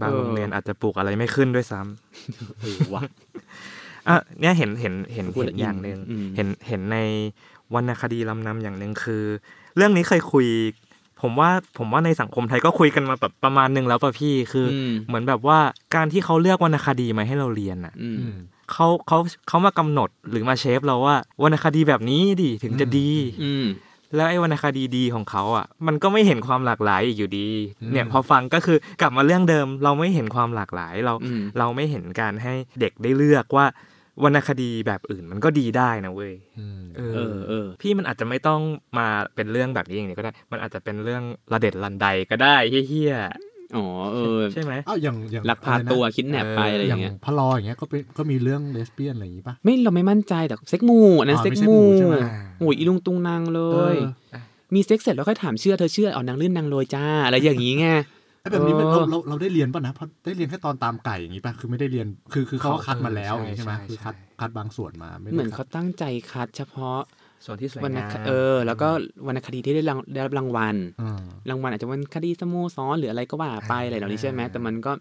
[0.00, 3.02] บางเออโรงเรียนอาจจะปลูกอะไรไม่ขึ้นด้วยซ้ำเออวะ
[4.08, 6.98] อะเนี่ยเห็นเห็นเห็นพูดเห็นอย่างหนึ่งอืมเห็นเห็นใน
[7.74, 9.22] วรรณคดีลำนำอย่างหนึ่งคือ
[9.76, 10.46] เรื่องนี้เคยคุย
[11.22, 15.58] ผมว่าผมว่าในสังคมไทยก็คุยกันมาแบบประมาณหนึ่งแล้วป่ะพี่คืออมเหมือนแบบว่า
[15.94, 18.36] การที่เขาเลือกวรรณคดีมาให้เราเรียนอะอืมอืม
[18.72, 23.10] เขาเขาเขามากำหนดหรือมาเชฟเราว่าวรรณคดีแบบนี้ดิถึงจะอืมดี
[23.42, 23.66] อืม
[24.14, 27.48] แล้วไอ้วรรณคดีดีของเขาอะ มันก็ไม่เห็นความหลากหลายอีกอยู่ดี
[27.80, 33.66] อืมเนี่ยพอฟังก็คือกลับมาเรื่องเดิม เราไม่เห็นความหลากหลายเราอืมเราไม่เห็นการให้เด็กได้เลือกว่า
[34.24, 38.60] วรรณคดีแบบอื่นมันก็ดีได้นะเว้ยอืมเอเออเออ พี่มันอาจจะไม่ต้อง
[38.98, 42.56] มาเป็นเรื่องแบบนี้อย่างเดียวก็ได้ มันอาจจะเป็นเรื่องระเด็ดรันใดก็ได้
[42.88, 43.16] เฮี้ย
[43.76, 52.16] อ๋อเออๆใช่ไหมอ้าวอย่างอย่างลักพาตัวคิดแนบไปอะไรออย่างย่างเงี้ยพะลออย่างเงี้ยก็เป็นก็มีเรื่องเลสเบี้ยนอะไรอย่างงี้ป่ะไม่เราไม่มั่นใจแต่เซ็กมูอันนั้นอ๋อเซ็กไม่ใช่มูหมู่ใช่ไหม
[52.60, 53.96] โอ้ยอีลุงตุงนางเลเอย
[54.34, 54.36] อ
[54.74, 57.88] มีเซ็กเสร็จแล้วค่อยถามเชื่อเธอเชื่อเอานางลื่นนางโรยจ้าอะไรอย่างงี้ไง
[58.42, 66.98] ไอ้แบบนี้มันเอเราอเราเราได้เรียนป่ะนะเพราะได้เรียนแค่ตอนตามไก่อย่างงี้ป่ะคือไม่ได้เรียนคือคือเขาก็คัดมาแล้วใช่อย่างงี้ใช่ไหมใช่คือคัดใช่คัดบางส่วนมาไม่ได้เหมือนคัเขาดตั้งใจคัดเฉพาะ
[67.44, 68.88] ส่วนที่สวยวรรณงามคเออ แล้วก็
[69.26, 74.92] วรรณคดีที่ได้รางได้รับรางวัลอ่ารางวัลอาจจะเป็นคดีสโมสรหรืออะไรก็ว่าไปอะไรเหล่านี้ใช่ไหมแต่มันก็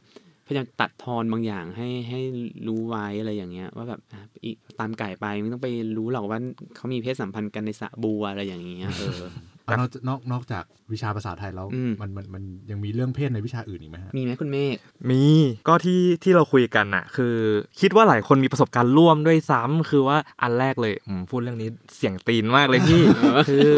[0.48, 2.20] พยายามตัดทอนบางอย่างให้ให้
[2.68, 6.40] รู้ไว้อะไรอย่างเงี้ย ว่าแบบอะอีตามไก่ไปไม่ต้องไปรู้หรอกว่า
[6.76, 9.32] เขามีเพศสัมพันธ์กันในสระบัวอะไรอย่างเงี้ยเอออะ
[9.80, 14.76] นอกนอกนอกจากวิชาภาษาไทยแล้วอืมมันมันมันยังมีเรื่องเพศในวิชาอื่นอีกไหมฮะมีไหมคุณเมฆ
[15.10, 15.24] มี
[15.68, 17.36] ก็ที่ที่เราคุยกันน่ะคือ
[17.82, 23.04] คิดว่าหลายคนมีประสบการณ์ร่วมด้วยซ้ำคือว่าอันแรกเลยอืมพูดเรื่องนี้เสียงตีนมากเลยพี่
[23.50, 23.70] คือ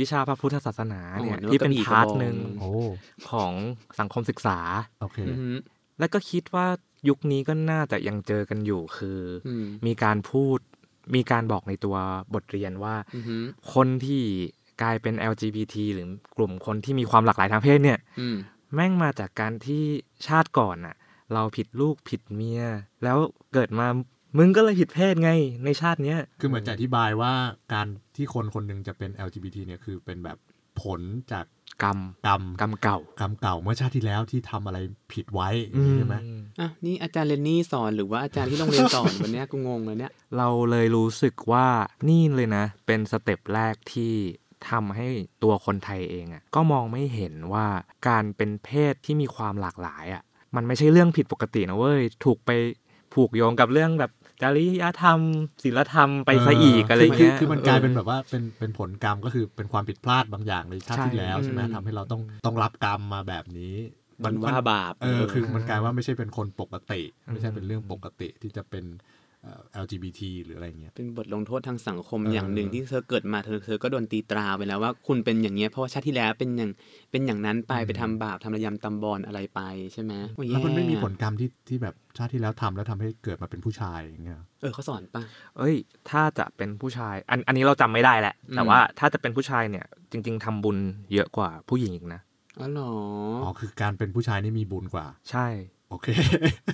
[0.00, 2.70] วิชาพระพุทธศาสนาเนี่ยอ๋อนึกว่าที่เป็นกระบี่พาร์ทกระบองหนึ่งโอ้
[3.30, 3.52] ของ
[4.00, 4.58] สังคมศึกษา
[5.00, 5.56] โอเคอือหือ
[5.98, 6.66] แล้วก็คิดว่า
[7.08, 10.58] ยุคนี้ก็น่าจะยังเจอกันอยู่คืออืมมีการพูด
[11.14, 11.96] มีการบอกในตัว
[12.34, 14.22] บทเรียนว่าอือหือคนที่
[14.82, 18.36] กลายเป็น LGBT หรือกลุ่มคนที่มีความหลากหลายทางเพศเนี่ยอืม
[18.74, 19.84] แม่งมาจากการที่
[20.26, 20.96] ชาติก่อนน่ะ
[21.34, 22.62] เราผิดลูกผิดเมีย
[23.04, 23.18] แล้ว
[23.52, 23.86] เกิดมา
[24.38, 25.30] มึงก็เลยผิดเพศไง
[25.64, 27.32] ในชาติเนี้ย คือเหมือนจะอธิบายว่า
[27.72, 27.86] การ
[28.16, 30.38] ที่คนคนหนึ่งจะเป็น LGBT เนี่ยคือเป็นแบบ
[30.80, 31.00] ผล
[31.32, 31.46] จาก
[31.84, 34.78] กรรมกรรมกรรมเก่ากรรมเก่าเมื่อชาติที่แล้วที่ทำอะไร
[35.12, 41.66] ผิดไว้อย่างนี้ใช่ไหมอืมอะนี่อาจารย์เรนนี่สอนหรือว่าอาจารย์ที่โรงเรียนสอนวันเนี้ยกูงงเลยเนี่ย เราเลยรู้สึกว่า
[42.08, 44.14] นี่เลยนะ เป็นสเต็ปแรกที่
[44.70, 45.08] ทำให้
[45.42, 47.66] ตัวคนไทยเองอะ่ะก็มองไม่เห็นว่า
[48.08, 50.22] การเป็นเพศที่มีความหลากหลายอะ่ะ
[50.56, 52.50] มันไม่ใช่เรื่องผิดปกตินะเว้ยถูกไป
[53.14, 55.20] ผูกโยงกับเรื่องแบบจริยธรรม
[55.62, 63.74] ศีลธรรมไปซะอีกอะไรคืคืเงี้ยคือมันกลายเป็นแบบว่าเป็นเป็นผลกรรมก็คือเป็นความผิดพลาดบางอย่างในชาติใช่ที่แล้วใช่ไหมอืมทำให้เราต้องต้องรับกรรมมาแบบนี้
[64.24, 69.15] มันว่าบาปเออคือมันกลายว่าไม่ใช่เป็นคนปกติ ไม่ใช่อืมเป็นเรื่องปกติที่จะเป็นเอ่อ
[69.84, 76.70] LGBT หรืออะไรเงี้ยเป็นบทลงโทษทางสังคมเออออย่างหนึ่งที่เธอเกิดมาเธอเธอก็โดนตีตราไปแล้วว่าคุณเป็นอย่างเงี้ยเพราะว่าชาติที่แล้วเป็นอย่าง
[77.10, 79.60] เป็นอย่างนั้นไปไปทำบาปทำระยำตำบอลอะไรไป
[79.92, 85.22] ใช่ไหมโอ้ยแล้วมันไม่มีย่ผลกรรมที่ที่แบบชาติที่แล้วทำแล้วทำให้เกิดมาเป็นผู้ชายอย่างเงี้ยเออเขาสอนปะ
[85.58, 85.74] เอ้ย
[86.10, 90.78] ถ้าจะเป็นผู้ชาย อันอันนี้เราจำไม่ได้แหละอืมแต่ว่าถ้าจะเป็นผู้ชายเนี่ย จริง ๆทำบุญ
[91.12, 92.20] เยอะกว่าผู้หญิงอีกนะ
[92.58, 92.92] อ๋อเหรอ
[93.42, 95.46] อ๋อคือการเป็นผู้ชายนี่มีบุญกว่า ใช่
[95.90, 96.06] โอเค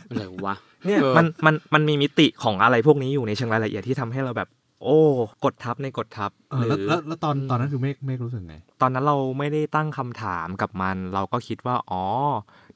[0.09, 0.55] อะไรวะ
[0.87, 4.49] เนี่ยเออมันมันมันมีมิติของอะไรพวกนี้อยู่ในเชิงรายละเอียดที่ทำให้เราแบบ
[4.83, 4.99] โอ้
[5.45, 12.05] กดทับในกดทับเออแล้วหรือแล้วแล้วตอนตอนนั้นคือเมฆเมฆรู้สึกไง ตอนนั้นเราไม่ได้ตั้งคำถามกับมัน เราก็คิดว่าอ๋อ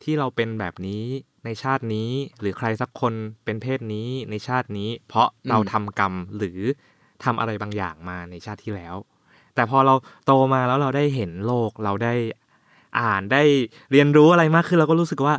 [0.03, 1.05] ที่เราเป็นแบบนี้
[1.45, 6.59] ในชาตินี้ หรือใครสักคนเป็นเพศนี้ในชาตินี้ เพราะเราทำกรรมหรือ
[7.25, 8.97] ทำอะไรบางอย่างมาในชาติที่แล้ว
[9.55, 9.95] แต่พอเรา
[10.27, 12.15] โตมาแล้วเราได้เห็นโลกเราได้
[13.01, 13.43] อ่านได้
[13.93, 15.35] เรียนรู้อะไรมากขึ้นเราก็รู้สึกว่า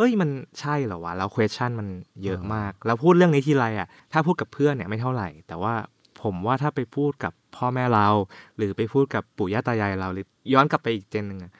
[0.00, 1.88] เอ้ยมันใช่เหรอวะแล้ว question มัน
[2.24, 5.74] เยอะมาก แล้วพูดเรื่องนี้ทีไรอะถ้าพูดกับเพื่อนเนี่ยไม่เท่าไหร่ แต่ว่า
[6.22, 8.08] ผมว่าถ้าไปพูดกับพ่อแม่เรา
[8.56, 11.52] หรือไปพูดกับปู่ย่าตายายเราหรือย้อนกลับไปอีกเจนหนึ่งอะ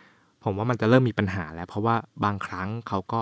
[0.44, 3.20] ผมว่ามันจะเริ่มมีปัญหาแล้ว เพราะว่าบางครั้งเขาก็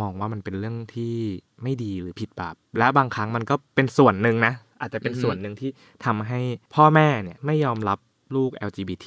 [0.00, 1.14] มองว่ามันเป็นเรื่องที่
[1.62, 5.70] ไม่ดีหรือผิดบาปและบางครั้งมันก็เป็นส่วนหนึ่งนะ อาจจะเป็นอือฮึส่วนหนึ่งที่
[6.04, 6.40] ทำให้
[6.74, 7.98] พ่อแม่เนี่ยไม่ยอมรับ
[8.34, 9.06] ลูก LGBT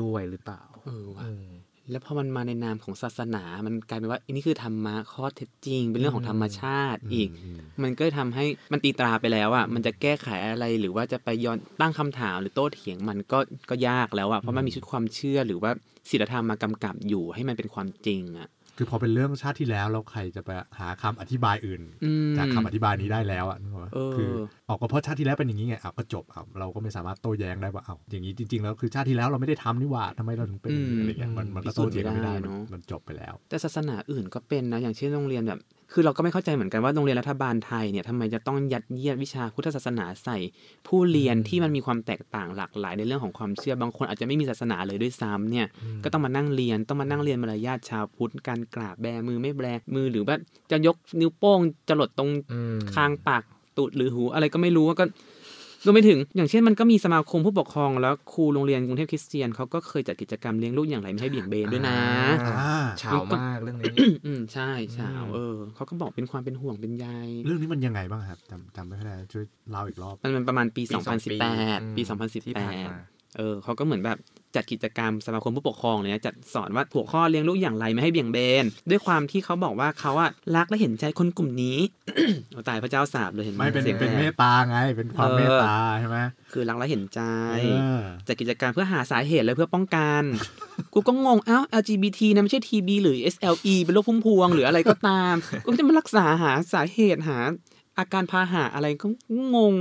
[0.00, 1.48] ด้วยหรือเปล่าเออว่ะอืม
[1.90, 13.38] แล้วพอมันมาในนามของศาสนา มันกลายเป็นว่าอันนี้คือธรรมะข้อเท็จจริง เป็นเรื่องของธรรมชาติอีกอืมมันก็ทำให้มันตีตราไปแล้วอะมันจะแก้ไขอะไรหรือว่าจะไปย้อนตั้งคำถามหรือโต้เถียงมันก็
[13.70, 15.70] ก็ยากแล้วอะเพราะมันมีชุดความเชื่อหรือว่า
[16.10, 18.48] ศีลธรรมมากำกับอยู่ให้มันเป็นความจริงอะ
[18.78, 24.30] คือพอเป็นเรื่องชาติที่แล้วแล้วใครจะไปหาคำอธิบายอื่นอืมจากคำอธิบายนี้ได้แล้วอะนึกออกปะเออคือ
[24.68, 35.60] ออกก็เพราะชาติที่แล้วเป็นอย่างนี้ไงเอาก็จบเอาเราก็ไม่สามารถโต้แย้งได้ว่าเอาอย่างนี้จริงๆแล้วคือชาติที่แล้วเราไม่ได้ทำนี่หว่าทำไมเราถึงเป็นอย่างนี้อะไรเงี้ยมันมันก็โต้เถียงกันไม่ได้มันมันจบไปแล้ว แต่ศาสนาอื่นก็เป็นนะอย่างเช่นโรงเรียนแบบ
[35.92, 40.36] คือเราก็ไม่เข้าใจเหมือนกันว่าโรงเรียนรัฐบาลไทยเนี่ยทำไมจะต้องยัดเยียดวิชาพุทธศาสนาใส่
[40.86, 45.66] ผู้เรียนที่มันมีความแตกต่างหลากหลายในเรื่องของความเชื่อบางคนอาจจะไม่มีศาสนาเลยด้วยซ้ำเนี่ย
[46.04, 49.62] ก็ต้องมานั่งเรียนต้องมานั่งเรียนมารยาทชาวพุทธการกราบแบมือไม่แบ
[49.94, 50.36] มือหรือว่า
[50.70, 53.42] จะยกนิ้วโป้งจะหลดตรงอืมคางปาก
[53.76, 55.04] ตูดหรือหู อะไรก็ไม่รู้ก็
[55.84, 61.98] รวมไปถึงอย่างเช่นมันก็มีสมาคมผู้ปกครอง แล้วครูโรงเรียนกรุงเทพคริสเตียนเขาก็เคยจัดกิจกรรมเลี้ยงลูกอย่างไรไม่ให้เบี่ยงเบนด้วยนะ
[62.40, 67.06] อ่าอ่าเฉาวมากเรื่องนี้อืมใช่ใช่อืมเออเขาก็บอกเป็นความเป็นห่วงเป็นใย
[67.46, 72.02] เรื่องนี้มันยังไงบ้างครับจำจำไม่ได้ช่วยเล่าอีกรอบมันมันประมาณปีปีสองปี2018 ปี
[72.46, 74.18] ที่ผ่านมา2018เออเขาก็เหมือนแบบ
[74.54, 81.78] จัดกิจกรรมสมาคมผู้ปกครองเลยนะจัดสอนว่าหัวข้อเลี้ยงลูกอย่างไรไม่ให้เบี่ยงเบน ด้วยความที่เขาบอกว่าเขาอะรักและเห็นใจคนกลุ่มนี้
[82.52, 86.18] โอ้ตายพระเจ้าสาบเลยเห็นไหมไม่เป็นสียงเป็นแหเมบตตาไง เป็นความเออเมตตาใช่ไหม
[86.52, 87.20] คือรักและเห็นใจ
[87.62, 90.22] เออจัดกิจกรรมเพื่อหาสาเหตุและเพื่อป้องกัน
[90.92, 95.34] กูก็งงเอ้า LGBT นะไม่ใช่ TB หรือ SLE เป็นโรคพุ่มพวง หรืออะไรก็ตาม
[95.64, 97.38] ก็จะมารักษาหาสาเหตุหา
[97.98, 99.06] อาการพาหะอะไรก็
[99.54, 99.74] งง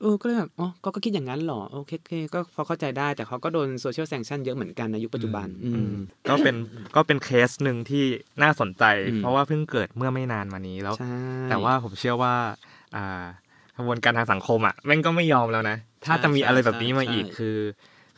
[0.00, 5.94] เออก็เลยแบบอ๋อก็ก็คิดอย่างนั้นเหรอโอเคโอเคก็พอเข้าใจได้แต่เขาก็โดน social sanction เยอะเหมือนกันในยุคปัจจุบันอืม
[6.28, 6.56] ก็เป็น
[6.96, 8.04] ก็เป็นเคสหนึ่งที่
[8.42, 11.18] น่าสนใจอืมเพราะว่าเพิ่งเกิดเมื่อไม่นานมานี้แล้วใช่
[11.50, 12.34] แต่ว่าผมเชื่อว่า
[12.96, 13.24] อ่า
[13.76, 17.56] กระบวนการทางสังคมอะแม่งก็ไม่ยอมแล้วนะ ถ้าจะมีอะไรแบบนี้มาอีกคือ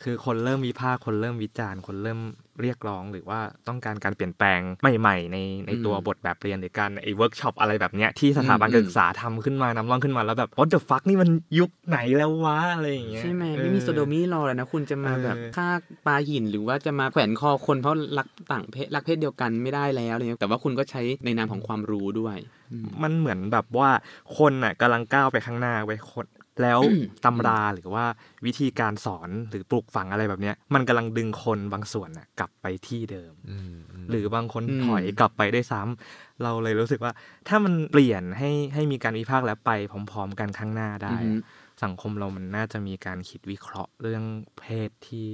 [0.03, 2.19] คือคนเริ่มวิพากษ์คนเริ่มวิจารณ์คนเริ่ม
[2.61, 4.59] เรียกร้องหรือว่าต้องการการเปลี่ยนแปลง
[4.99, 5.37] ใหม่ๆใน
[5.67, 15.69] ในตัวบทแบบเรียนหรือการไอ้เวิร์กช็อปอะไรแบบเนี้ยที่สถาบันการศึกษาทำขึ้นมานำร่องขึ้นมาแล้วแบบ what the fuck นี่มันยุคไหนแล้ววะอะไรอย่างเงี้ยใช่ไหมเออไม่มี sodomy law เลยนะคุณจะมาแบบเออฆ่า
[16.05, 22.37] ปาหินหรือว่าจะมาแขวนคอคนเพราะรักต่างเพศรักเพศเดียวกันไม่ได้แล้วอะไรเงี้ยแต่ว่าคุณก็ใช้ในนามของความรู้ด้วย
[22.71, 23.89] อืมมันเหมือนแบบว่า
[24.37, 26.25] คนน่ะกำลังก้าวไปข้างหน้าไปคน
[26.61, 26.79] แล้ว
[27.25, 28.05] ตำราหรือว่า
[28.45, 37.11] วิธีการสอนหรือปลูกฝังอะไรแบบเนี้ย มันกำลังดึงคนบางส่วนน่ะกลับไปที่เดิมอืมมหรือบางคนอืมถอยกลับไปด้วยซ้ำเราเลยรู้สึกว่า
[37.47, 39.71] ถ้ามันเปลี่ยนให้ให้มีการวิพากษ์และไป
[40.11, 41.39] พร้อม ๆ กันข้างหน้าได้อือฮึ
[41.83, 44.23] สังคมเรามันน่าจะมีการคิดวิเคราะห์เรื่อง
[44.59, 45.27] เพศที่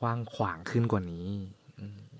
[0.00, 1.44] กว้างขวางขึ้นกว่านี้อืม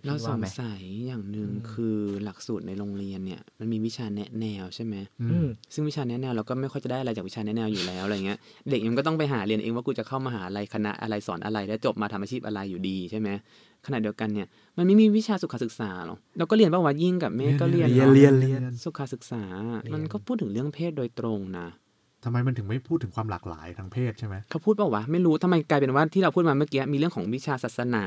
[0.07, 13.29] เราคิดสว่างไหมสัยอย่างหนึ่งอืมคือหลักสูตรในโรงเรียนเนี่ย มันมีวิชาแนะแนวใช่ไหมอือืมมซึ่งวิชาแนะแนวเราก็ไม่ค่อยจะได้อะไรจากวิชาแนะแนวอยู่แล้วอะไรเงี้ยเด็กมันก็ต้องไปหาเรียนเองว่ากูจะเข้ามหา'ลัยอะไรคณะอะไรสอนอะไรแล้วจบมาทำอาชีพอะไรอยู่ดีใช่ไหม
[13.87, 19.43] ขณะเดียวกันเนี่ยมันไม่มีวิชาสุขศึกษาหรอกเราก็เรียนป่าวว่ายิ่งกับเมฆก็เรียนเรียนอะเรียนเรียนสุขศึกษา
[19.83, 21.69] เรียนมันก็พูดถึงเรื่องเพศโดยตรงนะ
[22.25, 28.07] ทำไมมันถึงไม่พูดถึงความหลากหลายทางเพศใช่ไหมเขาพูดเปล่าวะไม่รู้ทำไมกลายเป็นว่าที่เราพูดมาเมื่อกี้มีเรื่องของวิชาศาสนา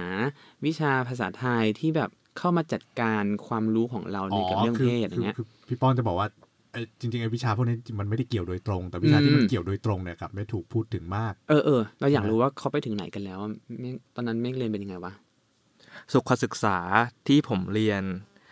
[0.65, 6.28] วิชาภาษาไทยที่แบบเข้ามาจัดการความรู้ของเราในกับเรื่องคืเพศอย่างเงี้ยคือพี่ป้อนจะบอกว่า
[6.71, 15.13] ไอ้จริงๆไอ้วิชาพวกนี้มันไม่ได้เกี่ยวโดยตรง แต่วิชาที่มันอืมเกี่ยวโดยตรงเนี่ยกลับไม่ถูกพูดถึงมาก เออเออเราอยากใช่ไหมรู้ว่าเขาไปถึงไหนกันแล้วอะเมฆตอนนั้นเมฆเรียนเป็นยังไงวะ
[16.13, 16.78] สุขศึกษา
[17.28, 18.04] ที่ผมเรียน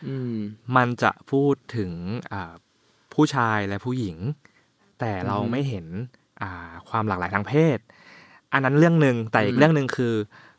[0.08, 0.36] อืม
[0.76, 1.94] มันจะพูดถึง
[2.34, 2.54] อ่า
[3.14, 4.18] ผู้ชายและผู้หญิง
[5.02, 5.86] แต่เราอือฮึไม่เห็น
[6.42, 7.78] อ่าความหลากหลายทางเพศ
[8.54, 10.16] อันนั้นเรื่องหนึ่งแต่อีอืกมเรื่องหนึ่งคือ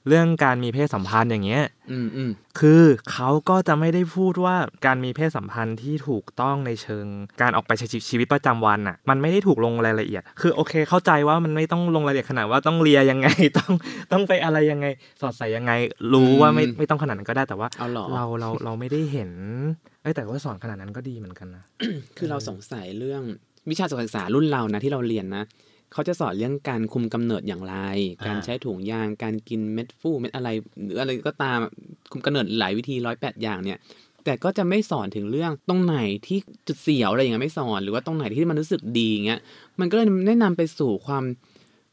[0.08, 7.06] เรื่องการมีเพศสัมพันธ์อย่างเงี้ยอืมอืมคือเขาก็จะไม่ได้พูดว่าการมีเพศสัมพันธ์ที่ถูกต้องในเชิง
[7.40, 13.28] การออกไปใช้ชีวิตประจำวันอะ มันไม่ได้ถูกลงรายละเอียด คือโอเค เข้าใจว่ามันไม่ต้องลงรายละเอียดขนาดว่าต้องเลียยังไง
[13.58, 13.72] ต้อง
[14.12, 14.86] ต้องไปอะไรยังไง
[15.20, 15.72] สอดใส่ยังไง
[16.12, 19.30] รู้ว่าไม่ไม่ต้องขนาดนั้นก็ได้แต่ว่าเอาเหรอเราเราเราไม่ได้เห็น
[20.02, 21.64] เอ้ยแต่ว่าสอนขนาดนั้นก็ดีเหมือนกันนะ
[22.16, 23.22] คือเราสงสัยเรื่อง
[23.70, 25.44] วิชาศึกษารุ่นเรานะที่เราเรียนนะ
[25.92, 27.76] เขาจะสอนเรื่องการคุมกำเนิดอย่างไร
[28.20, 30.48] อ่าการใช้ถุงยาง การกินเม็ดฟูเม็ดอะไร
[30.84, 31.58] หรืออะไรก็ตาม
[32.12, 33.78] คุมกำเนิดหลายวิธีร้อยแปดอย่างเนี่ย
[34.24, 35.96] แต่ก็จะไม่สอนถึงเรื่องตรงไหน
[36.26, 39.40] ที่จุดเสียวอะไรอย่างเงี้ยไม่สอน หรือว่าตรงไหนที่มันรู้สึกดีอย่างเงี้ย
[39.80, 41.24] มันก็เลยแนะนำไปสู่ความ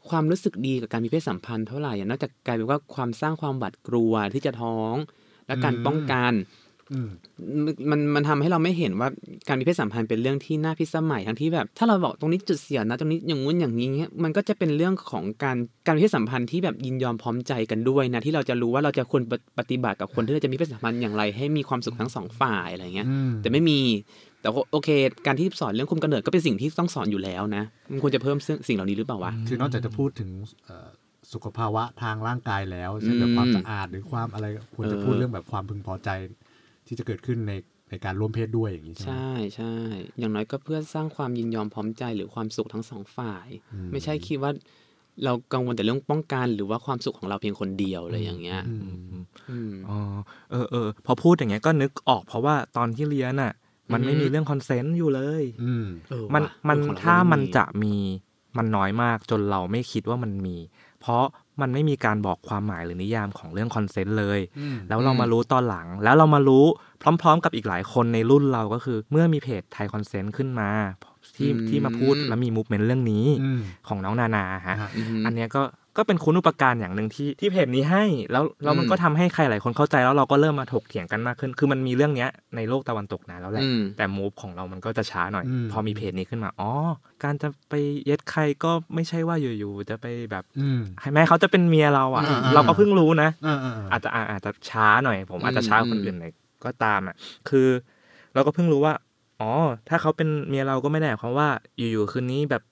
[0.10, 4.96] ความรู้สึกดีกับการมีเพศสัมพันธ์เท่าไหร่อะนอกจากกลายเป็นว่าความสร้างความหวาดกลัวที่จะท้อง
[5.48, 6.69] และการป้องกันอื
[7.06, 7.08] ม
[7.66, 9.10] มันมันมันทำให้เราไม่เห็นว่า
[9.48, 23.80] การมีเพศสัมพันธ์เป็นเรื่องที่น่าพิสมัยทั้งที่แบบ ถ้าเราบอกตรงนี้จุดเสียนะตรงนี้อย่างงู้นอย่างนี้เงี้ยมันก็จะเป็นเรื่องของการการมีเพศสัมพันธ์ที่แบบยินยอมพร้อมใจกันด้วยนะที่เราจะรู้ว่าเราจะควรปฏิปฏิบัติกับคนที่เราจะมีเพศสัมพันธ์อย่างไร ให้มีความสุขทั้งสองฝ่ายอะไรเงี้ยอืมแต่ไม่มี
[24.42, 24.90] แต่ว่าโอเค
[25.26, 30.30] การที่สอนเรื่องคุมกำเนิดก็เป็นสิ่งที่ต้องสอนอยู่แล้วนะมันควรจะเพิ่มสิ่งสิ่งเหล่านี้หรือเปล่าวะคือนอกจากจะพูดถึง
[30.66, 30.88] เอ่อ
[31.34, 36.10] สุขภาวะทางร่างกายแล้วเช่นแบบอืมความสะอาดหรือความอะไรควรจะเออพูดเรื่องแบบความพึงพอใจ
[36.90, 37.54] ที่จะเกิดขึ้นใน
[37.90, 39.74] ในการร่วมเพศด้วยอย่างนี้ใช่ไหมใช่ใช่
[40.20, 44.52] อย่างน้อยก็เพื่อสร้างความยินยอมพร้อมใจหรือความสุขทั้งสองฝ่ายอืมไม่ใช่คิดว่า
[45.24, 49.98] เรากังวลแต่เรื่องป้องกันหรือว่าความสุขของเราเพียงคนเดียวอะไรอย่างเงี้ยอืมอืมอ๋อ
[50.52, 53.54] เออเออพอพูดอย่างเงี้ยก็นึกออกเพราะว่าตอนที่เรียนอะ
[53.94, 57.96] มันอือฮึไม่มีเรื่อง consent อยู่เลยอืมเออมันว่ะมันเออของเรถ้ามันไจะมี
[58.58, 60.58] มันน้อยมากจนเราไม่คิดว่ามันมี
[61.02, 61.24] เพราะ
[61.62, 66.66] มันไม่มีการบอกความหมายหรือนิยามของเรื่อง consent เลยอืมแล้วเรามารู้ตอนหลัง แล้วเรามารู้
[67.22, 70.70] พร้อม ๆ กับอีกหลายคนในรุ่นเราก็คือ เมื่อมีเพจ Thai Consent ขึ้นมา
[71.36, 75.62] ที่อืมที่มาพูดแล้วมี movement เรื่องนี้อืมของน้องนานาฮะฮะอือฮึอันเนี้ยก็
[75.98, 86.72] ก็เป็นคุณอุปการอย่างหนึ่งที่ที่เพจนี้ให้ แล้วแล้วมันอืมก็ทำให้ใครหลายคนเข้าใจแล้วเราก็เริ่มมาถกเถียงกันมากขึ้น คือมันมีเรื่องเนี้ยในโลกตะวันตกนานแล้วแหละอืมแต่มูฟของเรามันก็จะช้าหน่อยอืมพอมีเพจนี้ขึ้นมาอ๋อ
[87.24, 87.74] การจะไป
[88.06, 96.34] เย็ดใครก็ไม่ใช่ว่าอยู่ๆจะไปแบบอืมให้แม่เขาจะเป็นเมียเราอะอ่าๆเราก็เพิ่งรู้นะอ่าอ่าอ่าอาจจะอ่าอาจจะช้าหน่อย ผมอาจจะช้ากว่าคนอืมอื่นหน่อย
[96.66, 97.16] ก็ตามอะ
[97.50, 97.68] คือ
[98.34, 98.94] เราก็เพิ่งรู้ว่า
[99.42, 99.52] อ๋อ
[99.90, 102.64] ถ้าเขาเป็นเมียเราก็ไม่ได้หมายความว่าอยู่ๆคืนนี้แบบ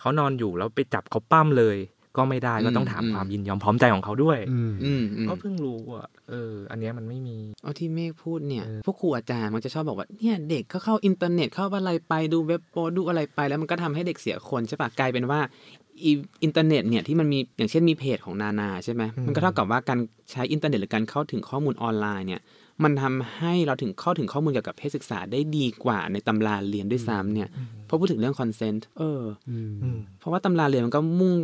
[0.00, 1.76] เขานอนอยู่แล้วไปจับเขาปั๊มเลย
[2.16, 15.40] ก็ไม่ได้ก็ต้องถามความยินยอมพร้อมใจของเขาด้วยอืมอืมอืมก็เพิ่งรู้อะเออ อันเนี้ยมันไม่มีเอาที่เมฆพูดเนี่ยเออพวกครูอาจารย์มันจะชอบบอกว่าเนี่ยเด็กก็เข้าอินเทอร์เน็ตเข้าอะไรไปดูเว็บโป๊ดูอะไรไป แล้วมันก็ทำให้เด็กเสียคนใช่ปะกลายเป็นว่า
[16.04, 16.10] อี
[16.44, 19.98] อินเทอร์เน็ตเนี่ยที่มันมีอย่างเช่นมีเพจของนานาใช่ไหมมันก็เท่ากับว่าการ
[20.30, 22.40] ใช้อินเทอร์เน็ตหรือการเข้าถึงข้อมูลออนไลน์เนี่ย
[22.84, 27.48] มันทำให้เราถึงเข้าถึงข้อมูลเกี่ยวกับเพศศึกษาได้ดีกว่าในตำราเรียนด้วยซ้ำเนี่ย
[27.86, 31.34] เพราะพูดถึงเรื่อง consent เอออืมอืมเพราะว่าตำราเรียนมันก็มุ่ง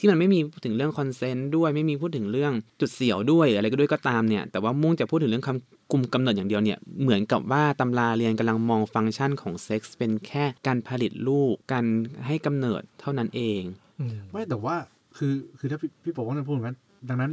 [0.00, 11.84] ที่มันไม่มีพูดถึงเรื่อง consent ด้วยไม่มีพูดถึงเรื่องจุดเสียวด้วยอะไรก็ด้วยก็ตามเนี่ยแต่ว่ามุ่งจะพูดถึงเรื่องการคุมกำเนิดอย่างเดียวเนี่ยเหมือนกับว่าตำราเรียนกำลังมองฟังก์ชันของเซ็กส์เป็นแค่การผลิตลูกการ
[12.26, 13.62] ให้กำเนิดเท่านั้นเอง
[14.00, 14.76] อืมไม่แต่ว่า
[15.16, 17.32] คือคือถ้าพี่พี่ปกว่าจะพูดอย่างนั้นดังนั้น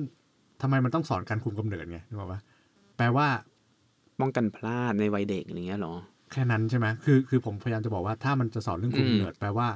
[0.62, 2.40] ทำไมมันต้องสอนการคุมกำเนิดไงนึกออกปะ
[2.98, 3.28] แปลว่า
[4.20, 5.94] ป้องกันพลาดในวัยเด็กอย่างเงี้ยเหรอ
[6.32, 9.68] แค่นั้นใช่ไหมคือคือผมพยายามจะบอกว่าถ้ามันจะสอนเรื่องคุมอืมกำเนิดแปลว่า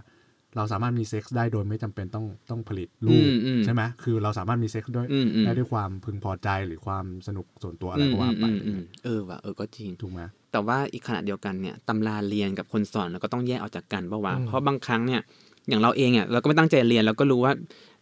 [0.55, 15.21] เราสามารถมีเซ็กส์ได้โดยไม่จำเป็นต้องต้องผลิตลูกอืมอืมใช่ไหมคือเราสามารถมีเซ็กส์ด้วยอืมอืมได้ด้วยความพึงพอใจหรือความสนุกส่วนตัวอะไรอืมก็ว่าไปอืมอืมเออว่ะเออก็จริงถูกไหมแต่ว่าอีกขณะเดียวกันเนี่ยตำราเรียนกับคนสอนเราก็ต้องแยกออกจากกันเพราะว่าอืมเพราะบางครั้งเนี่ย
[15.69, 17.53] อย่างเราเองอะเราก็ไม่ตั้งใจเรียนเราก็รู้ว่า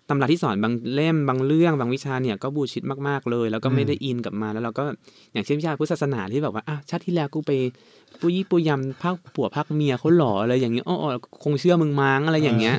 [0.10, 4.84] ตำราที่สอนบางเล่มบางเรื่องบางวิชาเนี่ยก็ bullshit มากๆเลย แล้วก็ไม่ได้อินกับมาแล้วเราก็
[5.34, 7.52] อย่างเช่นวิชาพุทธศาสนาที่แบบว่าอ้าวชาติที่แล้วกูไป
[8.19, 12.76] ปุยยี่ปุยยำพักผัวพักเมียเขาหล่ออะไรอย่างเงี้ยอ้อๆคงเชื่อมึงมั้งอะไรอย่างเงี้ย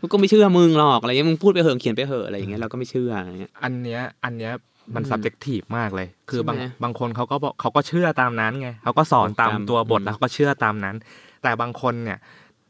[0.00, 4.52] กูก็ไม่เชื่อมึงหรอกอะไรเงี้ยมึงพูดไปเหอะเขียนไปเหอะอะไรอย่างเงี้ยเราก็ไม่เชื่ออะไรเงี้ยอันเนี้ยอันเนี้ย
[4.94, 10.96] มันอืม subjective มากเลย คือบางใช่ไหมบางคนเขาก็บอกเขาก็เชื่อตามนั้นไงเขาก็สอนตามตามตัวบทอืมแล้วเขาก็เชื่อตามนั้น
[11.42, 12.18] แต่บางคนเนี่ย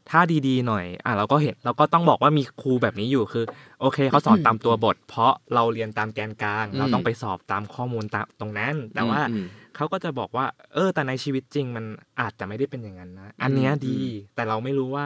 [0.09, 3.45] ถ้าดีๆหน่อยอะเราก็เห็นเราก็ต้องบอกว่ามีครูแบบนี้อยู่คือ
[3.81, 11.85] โอเคเขาสอนตามตัวบท เพราะเราเรียนตามแกนกลาง เราต้องไปสอบตามข้อมูลตามตรงนั้น แต่ว่าอืมเขาก็จะบอกว่า เออ แต่ในชีวิตจริงมัน
[12.21, 13.99] อาจจะไม่ได้เป็นอย่างนั้นนะอันเนี้ยอืมดี
[14.35, 15.05] แต่เราไม่รู้ว่า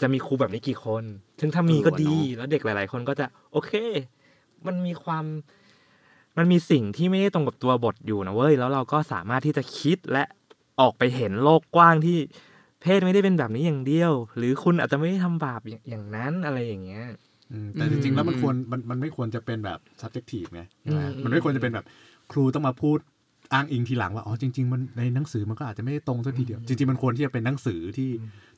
[0.00, 1.04] จะมีครูแบบนี้กี่คน
[1.40, 3.72] ถึงถ้ามีเออก็ดีว่ะเนอะแล้วเด็กหลาย ๆ คนก็จะ โอเค
[4.66, 5.24] มันมีความ
[6.36, 10.24] มันมีสิ่งที่ไม่ได้ตรงกับตัวบทอยู่นะเว้ยแล้วเราก็สามารถที่จะคิดและ
[10.80, 12.18] ออกไปเห็นโลกกว้างที่
[12.82, 17.04] เพศไม่ได้เป็นแบบนี้อย่างเดียว หรือคุณอาจจะไม่ได้ทำบาปอย่างอย่างนั้นอะไรอย่างเงี้ย
[17.52, 21.86] อืมแต่จริงๆแล้วมันควรมันมันไม่ควรจะเป็นแบบ subjective ไงใช่ไหมอืมมันไม่ควรจะเป็นแบบ
[22.32, 22.98] ครูต้องมาพูด
[23.52, 28.10] อ้างอิงทีหลังว่าอ๋อจริง ๆ มันในหนังสือมันก็อาจจะไม่ได้ตรงสักทีเดียว จริง ๆ มันควรที่จะเป็นหนังสือที่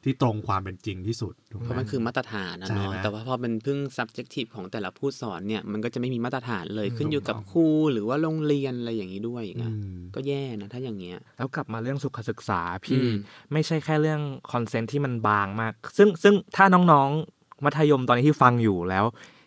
[0.04, 13.16] ที่ตรงความเป็นจริงที่สุดถูกไหเพราะมันคือมาตรฐานนะใช่เนาะไหมแต่ว่าพอเป็นพึ่ง subjective ของแต่ละผู้สอนเนี่ยมันก็จะไม่มีมาตรฐานเลยอืมขึ้นอยู่กับถูกต้องครูหรือว่าโรงเรียนอะไรอย่างนี้ด้วยอีกอือะมก็แย่นะถ้าอย่างเงี้ยแล้วกลับมาเรื่องสุขศึกษาพี่อืม
[13.52, 14.20] ไม่ใช่แค่เรื่อง
[14.52, 19.04] consent ที่มันบางมาก ซึ่งซึ่งถ้าน้องๆมัธยมตอนนี้ที่ฟังอยู่แล้ว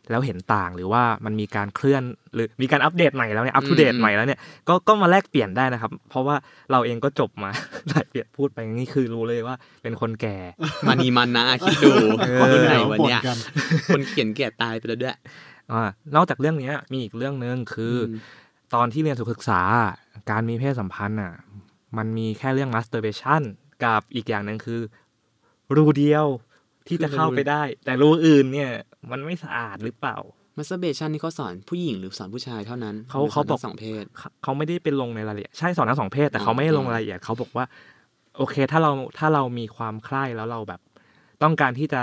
[0.10, 6.36] แล้วเห็นต่างหรือว่ามันมีการเคลื่อนหรือมีการอัปเดตใหม่แล้วเนี่ยอัปเดตใหม่แล้วเนี่ยก็ก็มาแลกเปลี่ยนได้นะครับ เพราะว่า
[6.72, 7.52] เราเองก็จบมา
[7.90, 10.38] หลายเปลี่ยนพูดไปนี่คือรู้เลยว่าเป็นคนแก่
[10.88, 13.38] มานีมันนะคิดดูเออรุ่นไหนวะเนี่ยปนกัน
[13.88, 15.16] คนเขียนแก่ตายไปแล้วด้วย
[15.72, 18.20] อ่านอกจากเรื่องเนี้ยมีอีกเรื่องหนึ่งคืออม
[18.76, 19.62] ตอนที่เรียนสุขศึกษา
[20.32, 21.34] การมีเพศสัมพันธ์อะ
[21.98, 23.42] มันมีแค่เรื่อง masturbation
[23.84, 24.82] กับอีกอย่างหนึ่งคือ
[25.76, 26.28] รูเดียว
[26.88, 28.72] ที่จะเข้าไปได้ แต่รูอื่นเนี่ย
[29.12, 30.18] มันไม่สะอาดหรือเปล่า
[30.58, 37.66] มัสเบชันนี่เขาสอนผู้หญิงหรือสอนผู้ชายเท่านั้นเขาหรืเขาบอกสนทั้งสองเพศเขาเขาไม่ได้เป็นลงในรายละเอียดใช่สอนทั้งสองเพศ แต่เขาไม่ได้ลงอ๋อรายละเอียดเขาบอกว่า
[38.38, 40.82] โอเคถ้าเราถ้าเรามีความใคร่แล้วเราแบบ
[41.44, 42.02] ต้องการที่จะ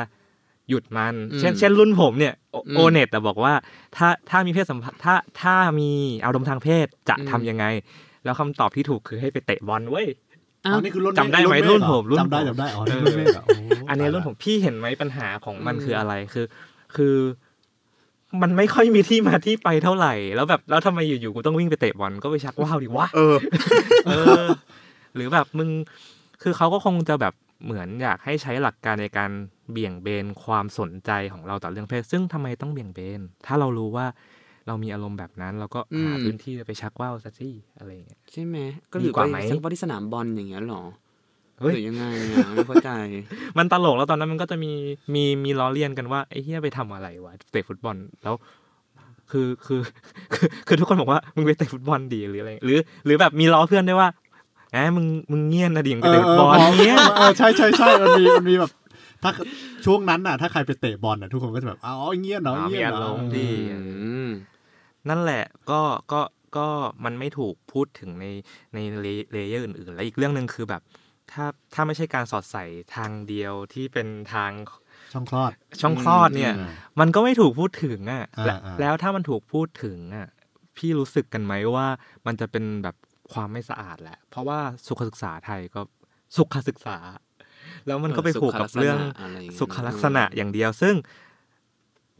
[0.68, 2.34] หยุดมัน เช่น เช่นรุ่นผมเนี่ย
[2.74, 3.54] โอเน็ตบอกว่า
[3.96, 5.90] ถ้าถ้ามีเพศสัมพันธ์ถ้าถ้ามี
[6.24, 7.64] อารมณ์ทางเพศจะทำยังไง
[8.24, 10.06] แล้วคำตอบที่ถูกคือให้ไปเตะบอลเว้ย
[10.64, 16.46] อ้าอ๋วอนี่คือรุ่นจำได้ไหมเกรุ่นเอผมรุ่นจำได้ผมจำได้อ๋อนี่รุ่นเมฆเหรอโอันนี้รุ่นผมพี่เห็นไหมปัญหาของมันอืมคืออะไรคือ
[16.96, 17.14] คือ
[18.42, 23.36] มันไม่ค่อยมีที่มาที่ไปเท่าไหร่ แล้วแบบแล้วทำไมอยู่ๆกูต้องวิ่งไปเตะบอลก็ไปชักว่าวดิวะเออ
[24.06, 24.44] เออ
[25.14, 25.68] หรือแบบมึง
[26.42, 29.30] คือเขาก็คงจะแบบเหมือนอยากให้ใช้หลักการในการ
[29.70, 34.06] เบี่ยงเบนความสนใจของเราต่อเรื่องเพศซึ่งทำไมต้องเบี่ยงเบน ถ้าเรารู้ว่า
[34.66, 37.48] เรามีอารมณ์แบบนั้น เราก็หาอืมพื้นที่ไปชักว่าวซะสิ
[37.78, 38.56] อะไรอย่างเงี้ยใช่ไหม
[38.92, 40.82] ก็ดีหรือกว่าไปไหมสักว่าที่สนามบอลอย่างเงี้ยหรอ
[41.60, 42.90] เฮ้ยหรือยังไงอะไม่เข้าใจ
[43.58, 44.72] มันตลกแล้วตอนนั้นมันก็จะมี
[45.14, 48.34] มีมีล้อเลียนกันว่าไอ้เฮียไปทำอะไรวะเตะฟุตบอลแล้ว
[49.30, 49.80] คือคือ
[50.34, 54.08] คือคือทุกคนบอกว่ามึงไปเตะฟุตบอลดีหรืออะไรหรือ หรือแบบมีล้อเพื่อนด้วยว่า
[54.70, 58.72] แหมมึงมึงเงียนนะดิมึงไปเตะฟุตบอลเงี้ยเออใช่ใช่ใช่มันมีมันมีแบบ
[59.22, 59.30] ถ้า
[59.84, 63.80] ช่วงนั้นน่ะ ถ้าใครไปเตะบอลน่ะทุกคนก็จะแบบอ๋อเงี้ยเนาะอ๋อเงี้ยมีอารมณ์ดีอื
[64.11, 64.11] ม
[65.08, 65.80] นั่นแหละก็
[66.12, 66.20] ก็
[66.56, 66.68] ก็
[67.04, 68.26] มันไม่ถูกพูดถึงใน
[68.74, 68.78] ใน
[69.32, 70.82] layer อื่นๆ และอีกเรื่องหนึ่งคือแบบ
[71.32, 74.52] ถ้าถ้าไม่ใช่การสอดใส่ทางเดียวที่เป็นทาง
[75.12, 80.28] ช่องคลอด ช่องคลอดเนี่ยอืมมันก็ไม่ถูกพูดถึงอะอ่าและอ่าแล้วถ้ามันถูกพูดถึงอะ
[80.76, 81.86] พี่รู้สึกกันไหมว่า
[82.26, 82.96] มันจะเป็นแบบ
[83.32, 85.80] ความไม่สะอาดแหละ เพราะว่าสุขศึกษาไทยก็
[86.36, 86.98] สุขศึกษา
[87.86, 90.94] แล้วมันก็ไปผูกกับเรื่องสุขลักษณะอะไรอย่างเงี้ยสุขลักษณะอย่างเดียวซึ่ง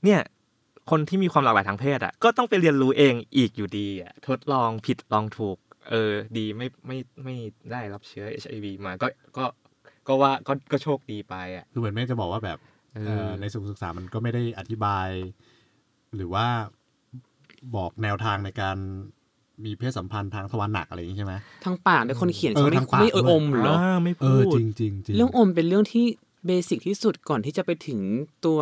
[0.05, 0.21] เนี่ย
[0.91, 5.57] คนที่มีความหลากหลายทางเพศอะก็ต้องไปเรียนรู้เองอีกอยู่ดีอะทดลองผิดลองถูก
[5.91, 7.35] เออ ดีไม่ไม่ไม่
[7.73, 9.45] ได้รับเชื้อ HIV มาก็ก็
[10.09, 12.59] ก็ว่าก็ก็โชคดีไปอะคือเหมือนแม่จะบอกว่าแบบ
[12.95, 15.09] เอเอ่ออในสุขศึกษามันก็ไม่ได้อธิบาย
[16.17, 16.47] หรือว่า
[17.77, 18.77] บอกแนวทางในการ
[19.65, 26.07] มีเพศสัมพันธ์ทางทวารหนักอะไรอย่างนี้ใช่ไหมทางปากเนี่ยคนเขียนเออเขาไม่ทางปากไม่เออด้วยอมเหรออ่าไม่เอพูอดจริงจริงจริงเรื่องอมเป็นเรื่องที่
[26.47, 28.01] เบสิกที่สุดก่อนที่จะไปถึง
[28.47, 28.61] ตัว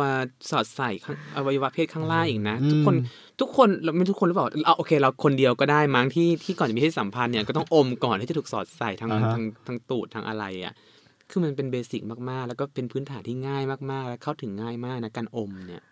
[0.49, 2.95] สอดใส่ข้างอวัยวะเพศข้างล่างอีกนะ ทุกคน
[3.39, 10.73] ทุกคนเราไม่ทุกคนหรือเปล่าเอาโอเค เราคนเดียวก็ได้มั้งที่ที่ก่อนจะมีเพศสัมพันธ์เนี่ยก็ต้องอมก่อนที่จะถูกสอดใส่ทางอ่าฮะทางทางตูดทางอะไรอะ
[11.29, 15.83] คือมันเป็นเบสิกมากๆ แล้วก็เป็นพื้นฐานที่ง่ายมากๆ แล้วเข้าถึงง่ายมากนะการอมเนี่ย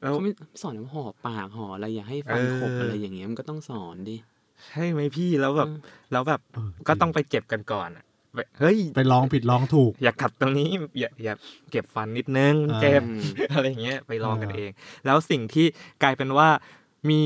[0.00, 4.16] แล้วเขาไม่สอนว่าห่อปากห่ออะไรอย่าให้ฟันขบเออออะไรอย่างเงี้ยมันก็ต้องสอนดิ
[4.68, 5.78] ใช่ไหมพี่แล้วแบบอืม
[6.12, 8.09] แล้วแบบเออก็ต้องไปเจ็บกันก่อนอะแบบ
[8.60, 11.34] เฮ้ยไปลองผิดลองถูก อย่ากัดตรงนี้อย่าอย่า
[11.70, 13.20] เก็บฟันนิดนึงอ่าเจ็บอืม
[13.52, 14.70] อะไรเงี้ยไปลองกันอ่าเอง
[15.06, 15.66] แล้วสิ่งที่
[16.02, 16.48] กลายเป็นว่า
[17.10, 17.20] มี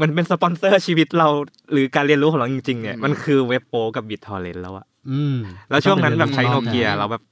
[0.00, 1.28] มันเป็นสปอนเซอร์ชีวิตเรา
[1.72, 5.36] หรือการเรียนรู้ของเราจริง ๆ เนี่ยอืมมันคือเว็บโปกับบิตทอร์เรนแล้วอะอืม
[5.70, 7.22] แล้วช่วงนั้นแบบใช้ต้โนองไปเกียรีนรู้เราแบบ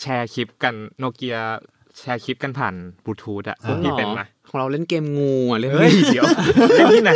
[0.00, 1.36] แชร์คลิปกันโนเกีย
[1.98, 2.74] แชร์คลิปกันผ่าน
[3.04, 6.24] บลูทูธอะพวกหรพี่อเป็นไหมของเราเล่นเกมงูอะเล่นเฮ้ยเดี๋ยว
[6.76, 7.12] เล่นที่ไหน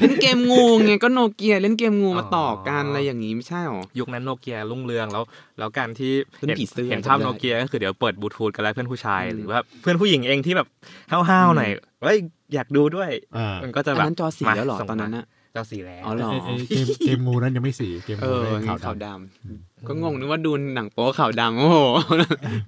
[0.00, 5.24] เล่นเกมงูไงก็โนเกียเล่นเกมงูมาต่อกันอ๋อออะไรอย่างงี้ไม่ใช่หรอยุคนั้นโนเกียรุ่งเรืองแล้ว
[5.58, 10.68] แล้วการที่เป็นเห็นผีเสื้อเห็นภาพจำได้โนเกียก็คือเดี๋ยวเปิดบลูทูธกันแล้วเพื่อนผู้ชายอืมหรือว่าเพื่อนผู้หญิงเองที่แบบ
[11.10, 11.70] ห้าวๆหน่อย
[12.02, 12.18] เฮ้ย
[12.54, 21.78] อยากดูด้วยอ่ามันก็จะอันแบบนั้นจอสีแล้วเหรอมาส่งตอนนั้นมาอะ จอสีแล้วอ๋อเหรอไอ้ไอ้เกมเกมงูนั้นยังไม่สีเกมเองูอเลยนี่ขาวขาวดำดำก็งงนึกว่าดูหนังโป๊ขาวดำโอ้โห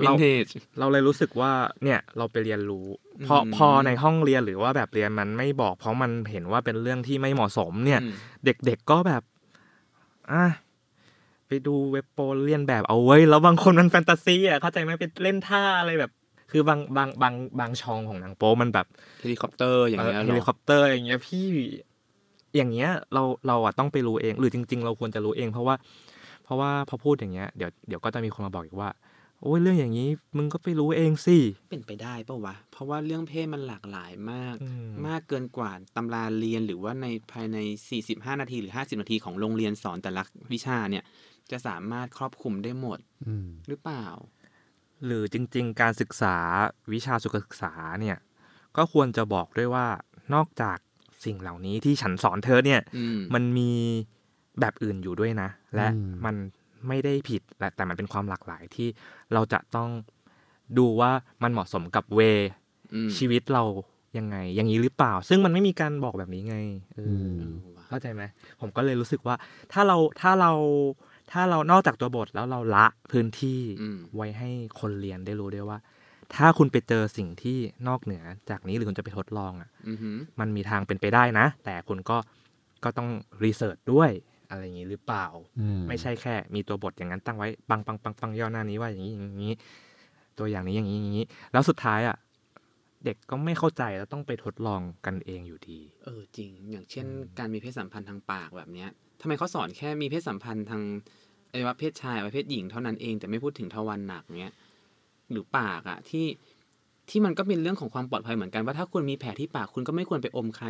[0.03, 0.44] วินเทจ
[0.79, 1.53] เราเลยรู้สึกว่า
[1.85, 2.87] เนี่ยเราไปเรียนรู้
[3.27, 8.12] พออืม พอในห้องเรียนหรือว่าแบบเรียนมันไม่บอก เพราะมันเห็นว่าเป็นเรื่องที่ไม่เหมาะสมเนี่ย อืม
[8.44, 9.22] เด็กๆก็แบบ
[10.33, 10.44] อะ
[11.49, 16.11] ไปดูเว็บโป๊เรียนแบบเอาไว้ยแล้วบางคนมันแฟนตาซีอะเข้าใจไหมไปเล่นท่าอะไรแบบ
[16.51, 18.87] คือบางบางบางบางช่องของหนังโป๊มันแบบ
[19.20, 21.46] เฮลิคอปเตอร์อย่างเงี้ยเออเหเฮรลิอคอปเตอร์อย่างเงี้ยพี่
[22.57, 25.75] อย่างเงี้ยเราเราอะต้องไปรู้เอง หรือจริง ๆ เราควรจะรู้เอง เพราะว่า
[26.45, 28.90] เพราะว่าพอพูดอย่างเงี้ยเดี๋ยวเดี๋ยวก็จะมีคนมาบอกอีกว่า
[29.42, 31.38] โอ้ยเรื่องอย่างนี้มึงก็ไปรู้เองสิ
[31.71, 37.59] เป็นไปได้ปะวะ เพราะว่าเรื่องเพศมันหลากหลายมากอืมมากเกินกว่าตำราเรียนหรือว่าในภายใน
[37.98, 41.04] 45 นาทีหรือ 50 นาทีของโรงเรียนสอนแต่ละวิชาเนี่ย
[41.50, 44.07] จะสามารถครอบคลุมได้หมดอืมหรือเปล่า
[45.04, 46.37] หรือจริง ๆ การศึกษา
[46.92, 48.17] วิชาสุขศึกษาเนี่ย
[48.77, 49.87] ก็ควรจะบอกด้วยว่า
[50.35, 50.79] นอกจาก
[51.25, 53.71] สิ่งเหล่านี้ที่ฉันสอนเธอเนี่ยอืมมันมี
[54.60, 56.35] แบบอื่นอยู่ด้วยนะ และอืมมัน
[56.88, 58.88] ไม่ได้ผิดและแต่มันเป็นความหลากหลายที่
[59.33, 59.90] เราจะต้อง
[60.79, 61.10] ดูว่า
[61.42, 62.21] มันเหมาะสมกับเว
[62.94, 63.62] อืมชีวิตเรา
[64.19, 66.56] ยังไง อย่างนี้หรือเปล่า ซึ่งมันไม่มีการบอกแบบนี้ไง
[66.94, 68.23] เอออเออว่ะเข้าใจไหม
[68.60, 69.37] ผมก็เลยรู้สึกว่า
[69.73, 70.52] ถ้าเราถ้าเรา
[71.33, 74.50] ถ้าเรานอกจากตัวบทแล้วเราละพื้นที่อืมไว้ให้
[74.81, 75.79] คนเรียนได้รู้ด้วยว่า
[76.35, 77.58] ถ้าคุณไปเจอสิ่งที่
[77.88, 82.16] นอกเหนือจากนี้หรือคุณจะไปทดลองอะอือหือมันมีทางเป็นไปได้นะ แต่คุณก็
[82.85, 83.08] ก็ต้อง
[83.44, 84.10] รีเสิร์ชด้วย
[84.50, 85.27] อะไรอย่างนี้หรือเปล่า
[85.60, 89.54] อืไม่ใช่แค่ มีตัวบทอย่างนั้นตั้งไว้ปังปังปังปังย่อหน้านี้ว่าอย่างนี้อย่างนี้
[90.38, 92.16] ตัวอย่างนี้อย่างนี้อย่างนี้ แล้วสุดท้ายอะ
[93.04, 98.88] เด็กก็ไม่เข้าใจแล้วต้องไปทดลองกันเองอยู่ดี เออจริง อย่างเช่นอืมการมีเพศสัมพันธ์ทางปากแบบเนี้ย
[99.20, 100.83] ทำไมเขาสอนแค่มีเพศสัมพันธ์ทาง
[101.52, 104.54] อวัยวะเพศชายอวัยวะเพศหญิงเท่านั้นเองแต่ไม่พูดถึงทวารหนักเนี้ย
[105.31, 106.27] หรือปากอะที่
[107.08, 110.68] ที่มันก็เป็นเรื่องของความปลอดภัยเหมือนกันว่าถ้าคุณมีแผลที่ปากคุณก็ไม่ควรไปอมใคร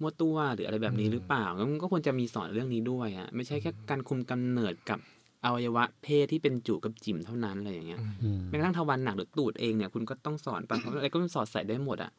[0.00, 4.98] มั่วตัวหรืออะไรแบบนี้อืมหรือเปล่างั้นมันก็ควรจะมีสอนเรื่องนี้ด้วยอะไม่ใช่แค่การคุมกำเนิดกับ
[5.44, 12.10] อวัยวะเพศที่เป็นจู๋กับจิ๋มเท่านั้นอะไรอย่างเงี้ยอืมแม้กระทั่งทวารหนักหรือตูดเองเนี่ยคุณก็ต้องสอนไปเพราะอะไรก็สอดใส่ได้หมดอะ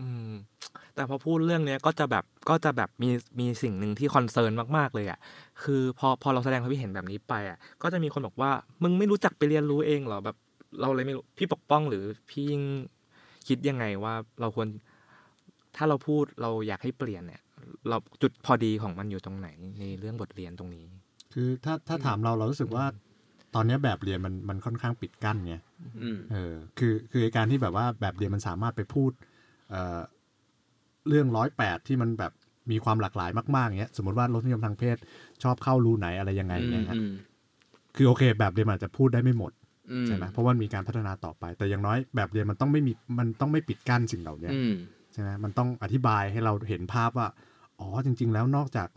[0.00, 0.32] อืม
[0.94, 5.18] แต่พอพูดเรื่องเนี้ยก็จะแบบก็จะแบบมีมีสิ่งหนึ่งที่คอ concern มากๆเลยอะ
[5.62, 8.50] คือพอพอเราแสดงความคิดเห็นแบบนี้ไปอะก็จะมีคนบอกว่า
[8.82, 10.36] มึงไม่รู้จักไปเรียนรู้เองเหรอแบบ
[10.80, 12.62] เราเลยไม่รู้พี่ปกป้องหรือพี่ยิ่ง
[13.48, 14.68] คิดยังไงว่าเราควร
[15.76, 17.42] ถ้าเราพูดเราอยากให้เปลี่ยนเนี่ย
[17.88, 19.48] เราจุดพอดีของมันอยู่ตรงไหน
[19.80, 20.84] ในเรื่องบทเรียนตรงนี้
[21.34, 22.84] คือถ้าถ้าถามเราเรารู้สึกว่า
[23.54, 25.54] ตอนเนี้ยแบบเรียนมันมันค่อนข้างปิดกั้นไง
[26.02, 29.10] อืมเออ คือคือไอ้การที่แบบว่าแบบเรียนมันสามารถไปพูด
[29.70, 30.00] เอ่อ
[31.08, 32.32] เรื่องร้อยแปดที่มันแบบ
[32.70, 34.96] มีความหลากหลายมากๆเงี้ยสมมติว่ารสนิยมทางเพศ
[35.42, 37.12] ชอบเข้ารูไหนอะไรยังไงเงี้ยฮะอืม
[37.96, 39.52] คือโอเค แบบเรียนมันอาจจะพูดได้ไม่หมด
[39.92, 44.72] อืใช่ไหมเพราะว่ามีการพัฒนาต่อไป แต่อย่างน้อยแบบเรียนมันต้องไม่มีมันต้องไม่ปิดกั้นสิ่งเหล่าเนี้ยอืม
[45.12, 47.28] ใช่ไหมมันต้องอธิบายให้เราเห็นภาพว่า
[47.80, 48.88] อ๋อจริง ๆ แล้วนอกจาก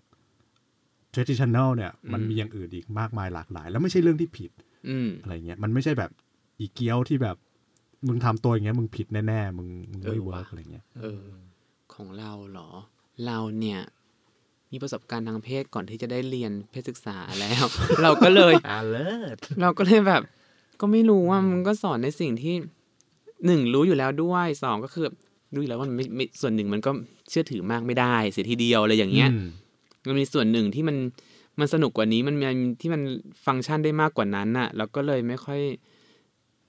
[1.14, 4.52] traditional เนี่ย มันอืมมีอย่างอื่นอีกมากมายหลากหลาย แล้วไม่ใช่เรื่องที่ผิด
[4.90, 6.12] อืมอะไรเงี้ยมันไม่ใช่แบบ
[6.60, 7.38] อีเกียวที่แบบ
[8.08, 11.24] มึงทำตัวอย่างเงี้ยมึงผิดแน่ๆมึงมึงไม่เออเวิร์กว่ะอะไรเงี้ยเออ
[11.94, 12.70] ของเราเหรอ
[13.26, 13.80] เราเนี่ย
[14.72, 17.64] มีประสบการณ์ทางเพศก่อนที่จะได้เรียนเพศศึกษาแล้ว
[18.04, 20.22] เราก็เลยอ่าเลิศเราก็เลยแบบ
[20.80, 22.56] ก็ไม่รู้ว่ามันก็สอนในสิ่งที่
[23.46, 25.06] หนึ่งรู้อยู่แล้วด้วยสองก็คือ
[25.56, 26.92] รู้อยู่แล้วว่ามันไม่ไม่ส่วนหนึ่งมันก็
[27.30, 29.48] เชื่อถือมากไม่ได้ เสียทีเดียวอะไรอย่างเงี้ยอืม
[30.08, 30.98] มันมีส่วนหนึ่งที่มัน
[31.60, 32.46] มันสนุกกว่านี้มันมี
[32.82, 33.02] ที่มัน
[33.46, 35.62] ฟังก์ชันได้มากกว่านั้นน่ะ เราก็เลยไม่ค่อย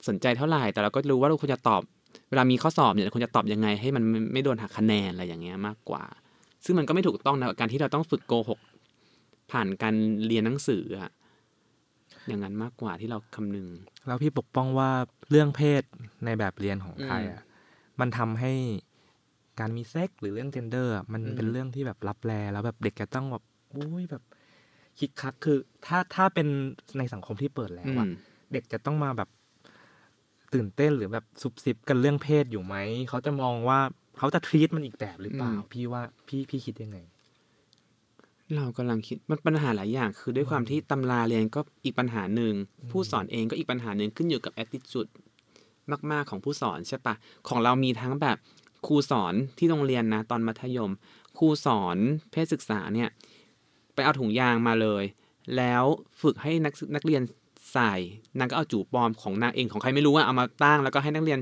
[0.07, 1.81] สนใจเท่าไหร่ แต่เราก็รู้ว่าเราควรจะตอบ
[2.29, 6.03] เวลามีข้อสอบเนี่ยเราควรจะตอบยังไง ให้มันไม่ไม่โดนหักคะแนนอะไรอย่างเงี้ยมากกว่า
[6.65, 8.59] ซึ่งมันก็ไม่ถูกต้องนะกับการที่เราต้องฝึกโกหก
[9.51, 9.95] ผ่านการ
[10.25, 11.11] เรียนหนังสืออะ
[12.27, 13.67] อย่างนั้นมากกว่าที่เราคำนึง
[14.07, 14.89] แล้วพี่ปกป้องว่า
[15.29, 15.83] เรื่องเพศ
[16.25, 17.43] ในแบบเรียนของไทยอะ
[17.99, 18.53] มันทำให้
[19.59, 23.43] การมีเซ็กหรือเรื่องเจนเดอร์มันอืมเป็นเรื่องที่แบบรับแลแล้วแบบเด็กจะต้องแบบ
[23.75, 24.23] อุ้ยแบบ
[24.99, 26.47] คิดคักคือ ถ้าถ้าเป็น
[26.97, 28.09] ในสังคมที่เปิดแล้วอือะม
[28.53, 29.29] เด็กจะต้องมาแบบ
[30.53, 32.75] ตื่นเต้นหรือแบบซุบซิบกันเรื่องเพศอยู่ไหม
[33.09, 33.79] เขาจะมองว่า
[34.17, 36.97] เขาจะทรีตมันอีกแบบหรือเปล่า พี่ว่าพี่พี่คิดยังไง
[38.55, 42.53] เรากำลังคิดมันปัญหาหลายอย่าง คือด้วยความที่ตำราเรียนก็อีกปัญหาหนึ่ง
[42.91, 45.09] ผู้สอนเองก็อีกปัญหาหนึ่งขึ้นอยู่กับ attitude
[46.11, 47.15] มากๆของผู้สอนใช่ปะ
[47.47, 48.37] ของเรามีทั้งแบบ
[48.87, 50.91] ครูสอนที่โรงเรียนนะ ตอนมัธยม
[51.37, 51.97] ครูสอน
[52.31, 53.09] เพศศึกษาเนี่ย
[53.93, 55.03] ไปเอาถุงยางมาเลย
[55.57, 55.83] แล้ว
[56.21, 57.21] ฝึกให้นักศึกนักเรียน
[57.73, 57.93] ใส่
[58.39, 61.39] นางก็เอาจูปลอมของนางเองของใครไม่รู้อะเอามาตั้งแล้วก็ให้นักเรียน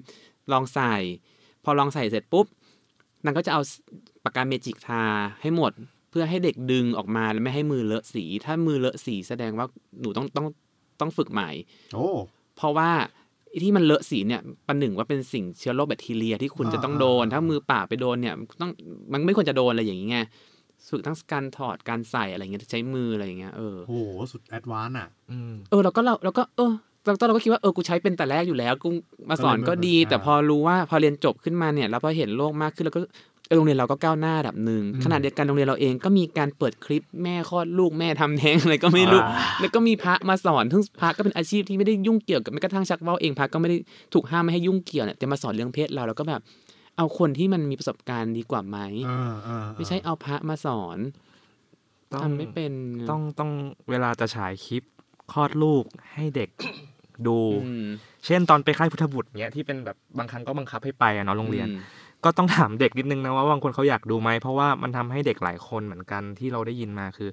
[0.51, 0.93] ลองใส่
[1.63, 2.45] พอลองใส่เสร็จปุ๊บ
[3.25, 3.61] นางก็จะเอา
[4.23, 5.03] ปากกาเมจิกทา
[5.41, 5.71] ให้หมด
[6.09, 9.65] เพื่อให้เด็กดึงออกมาแล้วไม่ให้มือเลอะสี ถ้ามือเลอะสีแสดงว่า
[10.01, 10.47] หนูต้องต้อง
[10.99, 11.49] ต้องฝึกใหม่
[11.93, 12.07] โอ้
[12.55, 12.91] เพราะว่า
[13.49, 18.71] ไอ้ที่มันเลอะสีเนี่ยประหนึ่งว่าเป็นสิ่งเชื้อโรคแบคทีเรียที่คุณจะต้องโดน ถ้ามือเปล่าไปโดนเนี่ยต้อง
[19.13, 20.25] มันไม่ควรจะโดนอะไรอย่างเงี้ย
[20.89, 23.95] ฝึกทั้งการถอดการใส่อะไรเงี้ยใช้มืออะไรอย่างเงี้ยเออโห
[24.31, 26.71] สุด advance อะอืมเออเราก็เราเราก็เออ
[27.05, 28.89] ตอนตอนเราก็คิดว่าเออกูใช้เป็นแต่แรกอยู่แล้วกู
[29.29, 33.01] มาสอนก็ดีก็เลยไม่แต่พอรู้ว่าพอเรียนจบขึ้นมาเนี่ยแล้วพอเห็นโลกมากขึ้นแล้วก็
[33.47, 39.21] เออโรงเรียนเราก็ก้าวหน้าระดับหนึ่งอืมขณะเดียวกันโรงเรียนเราเองก็มีการเปิดคลิปแม่คลอดลูกแม่ทำแท้งอะไรก็ไม่รู้
[39.59, 43.77] แล้วก็มีพระมาสอนซึ่งพระก็เป็นอาชีพที่ไม่ได้ยุ่งเกี่ยวกับแม้กระทั่งชักว่าวเองพระก็ไม่ได้
[44.13, 46.41] ถูกห้ามไม่ให้ยุ่งเกี่ยวเนี่ยแต่มาสอนเรื่องเพศเราแล้วก็แบบ
[46.97, 50.97] เอาคนที่มันมีประสบการณ์ดีกว่าไหมเออเออไม่ใช่เอาพระมาสอน
[52.13, 52.73] ต้องทำไม่เป็น
[53.09, 53.51] ต้องต้อง
[53.89, 54.83] เวลาจะฉายคลิป
[55.31, 55.83] คลอดลูก
[56.13, 56.49] ให้เด็ก
[57.27, 57.87] ดูอืม
[58.25, 61.83] เช่นตอนไปค่ายพุทธบุตรเนี้ยที่เป็นแบบบางครั้งก็บังคับให้ไปอะเนาะโรงเรียนอืม
[62.23, 67.29] ก็ต้องถามเด็กนิดนึงนะว่าบางคนเขาอยากดูไหมเพราะว่ามันทำให้เด็กหลายคนเหมือนกันที่เราได้ยินมาคือ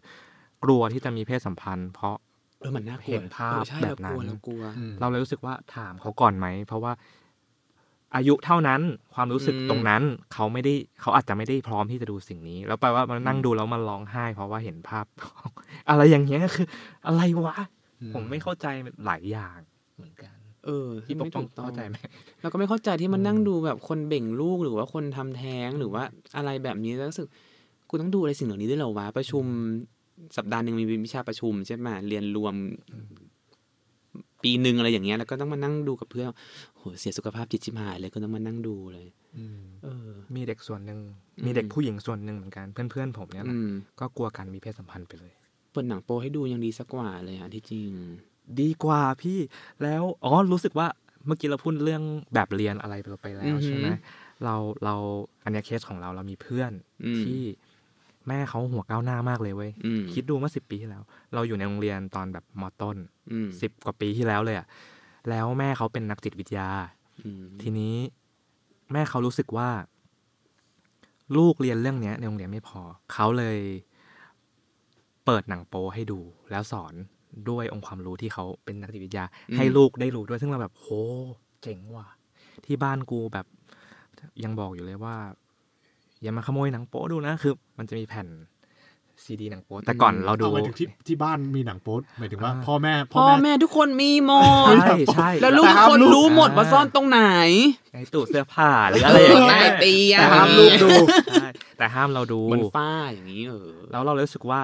[0.65, 2.17] กลัวที่จะมีเพศสัมพันธ์ เพราะ
[2.61, 6.93] เออมันน่ากลัวเห็นภาพออใช่แบบนั้นเรากลัวเรากลัวอืมเราเลยรู้สึกว่าถามเขาก่อนไหมเพราะว่า
[8.17, 8.81] อายุเท่านั้น
[9.15, 10.03] ความรู้สึกอืมตรงนั้น
[10.33, 15.07] เขาไม่ได้เขาอาจจะไม่ได้พร้อมที่จะดูสิ่งนี้ แล้วแปลว่ามันนั่งดูแล้วมันร้องไห้ เพราะว่าเห็นภาพ
[15.89, 16.67] อะไรอย่างเงี้ยคือ
[17.07, 17.57] อะไรวะ
[18.15, 18.67] ผมไม่เข้าใจ
[19.07, 19.59] หลายอย่าง
[19.97, 21.97] เหมือนกัน เออพี่ปกไม่ป้อถูงกต้องเข้าใจไหม
[22.41, 26.03] แล้วก็ไม่เข้าใจที่มันนั่งดูแบบคนเบ่งลูกหรือว่าคนทำแท้งหรือว่า
[26.37, 27.29] อะไรแบบนี้แล้วรู้สึก
[27.91, 29.45] กูต้องดูอะไรสิ่งเหล่านี้ด้วยเหรอวะประชุม
[30.37, 32.55] สัปดาห์หนึ่งมีวิชาประชุมใช่ไหมเรียนรวม
[34.43, 36.29] ปีหนึ่งอะไรอย่างเงี้ยแล้วก็ต้องมานั่งดูกับเพื่อน
[36.77, 41.01] โหเสียสุขภาพจิตชิบหายเลยก็ต้องมานั่งดูเลยอืมเออ มีเด็กส่วนหนึ่ง
[41.39, 43.71] อืมมีเด็กผู้หญิงส่วนหนึ่งเหมือนกันเพื่อนๆผมเนี่ยแหละอืม
[44.01, 45.33] ก็กลัวการมีเพศสัมพันธ์ไปเลย
[45.71, 47.91] เปิดหนังโปให้ดูยังดีสักกว่าเลยอะที่จริง
[48.61, 49.39] ดีกว่าพี่
[49.83, 50.87] แล้วอ๋อรู้สึกว่า
[51.27, 52.03] เมื่อกี้เราพูดเรื่อง
[52.35, 53.89] แบบเรียนอะไรไปแล้อืวอหือใช่ไหม
[54.45, 54.95] เราเรา
[55.45, 56.73] อันเนี้ยเคสของเราเรามีเพื่อน
[57.05, 57.41] อืมที่
[58.29, 61.03] แม่เขาหัวก้าวหน้ามากเลยเว้ยอืมคิดดูเมื่อสิบปีที่แล้ว
[61.35, 62.97] เราอยู่ในโรงเรียนตอนแบบมอต้น
[63.33, 64.67] อืมสิบกว่าปีที่แล้วเลยอะ
[65.31, 66.69] แล้วแม่เขาเป็นนักจิตวิทยา
[67.25, 67.97] อืมทีนี้
[68.93, 69.69] แม่เขารู้สึกว่า
[71.37, 72.81] ลูกเรียนเรื่องเนี้ยในโรงเรียนไม่พอ
[73.13, 73.59] เขาเลย
[75.25, 76.21] เปิดหนังโป๊ให้ดู
[76.51, 76.95] แล้วสอน
[77.51, 79.25] ด้วยองค์ความรู้ที่เขาเป็นนักจิตวิทยา
[79.57, 80.87] ให้ลูกได้รู้ด้วยซึ่งเราแบบโห
[81.63, 82.07] เจ๋งว่ะ
[82.67, 83.47] ที่บ้านกูแบบ
[84.45, 85.17] ยังบอกอยู่เลยว่า
[86.23, 88.29] อย่ามาขโมยหนังโป๊ดูนะคือ มันจะมีแผ่น
[89.25, 94.33] ซีดีหนังโป๊แต่ก่อนเราดูเอาไปถึงที่ที่บ้านมีหนังโป๊หมายถึงว่าอ่าพ่อแม่พ่อแม่ทุกคนมีหม
[94.73, 97.21] ดใช่ใช่แล้วลูกทุกคนรู้หมดว่าซ่อนตรงไหน
[97.93, 100.89] ในตู้เสื้อผ้าหรืออะไรอย่างเงี้ยใต้เตียงแต่ห้ามลูกดู
[101.33, 101.49] ใช่
[101.79, 104.61] แต่ห้ามเราดูบนฝ้าอย่างนี้เออแล้วเรารู้สึกว่า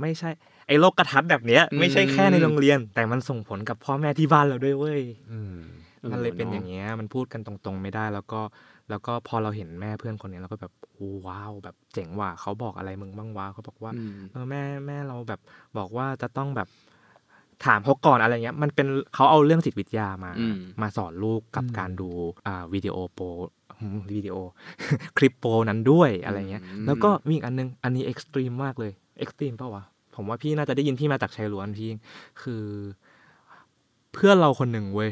[0.00, 0.30] ไม่ใช่
[0.66, 5.02] ไอ้โลกกระทัดแบบเนี้ยอืมไม่ใช่แค่ในโรงเรียน แต่มันส่งผลกับพ่อแม่ที่บ้านเราด้วยเว้ย
[5.32, 5.56] อืม
[6.12, 8.40] มันเลยเป็นอย่างเงี้ยมันพูดกันตรงๆไม่ได้แล้วก็
[8.90, 15.40] แล้วก็พอเราเห็นแม่เพื่อนคนนี้เราก็แบบโอ้ว้าว แบบเจ๋งว่ะเขาบอกอะไรมึงบ้างวะเขาบอกว่าอืมเออแม่แม่เราแบบ
[15.78, 16.68] บอกว่าจะต้องแบบ
[17.64, 22.10] ถามเขาก่อนอะไรเงี้ย มันเป็นเขาเอาเรื่องจิตวิทยามาอืมมาสอนลูกกับอืมการดู
[22.46, 23.24] อ่าวิดีโอโป๊
[23.80, 24.36] อืมวิดีโอ
[25.18, 29.84] คลิปโป๊นั้นด้วยอะไรเงี้ยอืมแล้วก็มีอีกอันนึง อันนี้ extreme มากเลย extreme ป่าวะ
[30.16, 31.90] ผมว่าพี่น่าจะได้ยินพี่มาจากชายล้วนพี่
[32.42, 32.64] คือ
[34.12, 35.10] เพื่อนเราคนหนึ่งเว้ย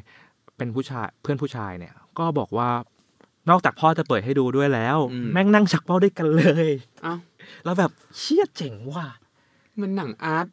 [0.56, 2.68] เป็นผู้ชายเพื่อนผู้ชายเนี่ย ก็บอกว่า
[3.48, 6.70] นอกจากพ่อจะเปิดให้ดูด้วยแล้วอืมแม่งนั่งชักเป้าด้วยกันเลย
[7.02, 7.14] เอ้า
[7.64, 9.06] แล้วแบบเชี่ยเจ๋งว่ะ
[9.80, 10.46] มันหนังอาร์ต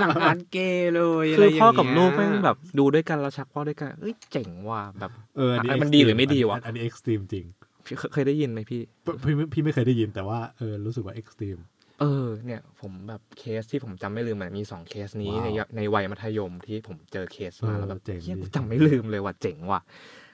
[0.00, 7.44] หนังอาร์ตเกย์เลยะคืไรออย่างเงี้ยกับลูกแม่งแบบดูด้วยกันแล้วชักเป้าด้วยกันเอ้ยเจ๋งว่ะแบบเอออันนี้อะมัน extreme ดีหรือไม่ดีวะอันนี้ extreme จริง
[7.84, 8.80] พี่เคเคยได้ยินไหมพี่
[9.24, 11.58] พี่พี่พี่ไม่เคยได้ยินแต่ว่าเออรู้สึกว่า extreme
[12.00, 19.80] เออเนี่ยผมแบบเคสที่ผมจำไม่ลืมมันมีสองเคสนี้ว้าวในในวัยมัธยมที่ผมเจอเคสมาเออแล้วแบบเจ๋งเหี้ยดีกูจำไม่ลืมเลยว่ะเจ๋งว่ะ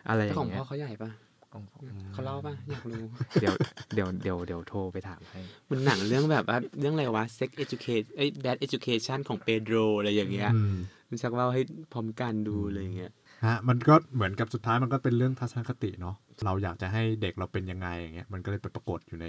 [0.09, 1.11] อะไรอแต่ย่าของงเงี้พ่อยเขาใหญ่ปะ
[1.57, 3.03] ของผมเขาเล่าปะอยากรู้
[3.41, 3.55] เดี๋ยว
[3.95, 5.41] เดี๋ยวเดี๋ยวเดี๋ยวโทรไปถามให้
[5.71, 10.75] มันหนังเรื่องแบบว่าเรื่องอะไรวะ sex education เอ้ย bad education ของเปโดรอะไรอย่างเงี้ยอืม
[11.09, 13.13] มันชักเล่าให้พร้อมกันดูเลยอย่างเงี้ย
[13.47, 19.27] ฮะมันก็เหมือนกับสุดท้ายมันก็เป็นเรื่องทัศนคติเนาะเราอยากจะให้เด็กเราเป็นยังไงอย่างเงี้ยมันก็เลยไปปรากฏอยู่ใน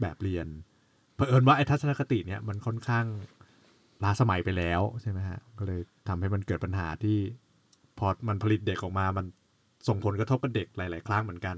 [0.00, 0.46] แบบเรียน
[1.16, 3.06] เผอิญว่าไอ้ทัศนคติเนี่ยมันค่อนข้าง
[4.04, 7.18] ล้าสมัยไปแล้วใช่ไหมฮะก็เลยทำให้มันเกิดปัญหาที่
[7.98, 9.26] พอมันผลิตเด็กออกมา มัน
[9.88, 11.56] ส่งผลกระทบกับเด็กหลาย ๆ ครั้งเหมือนกัน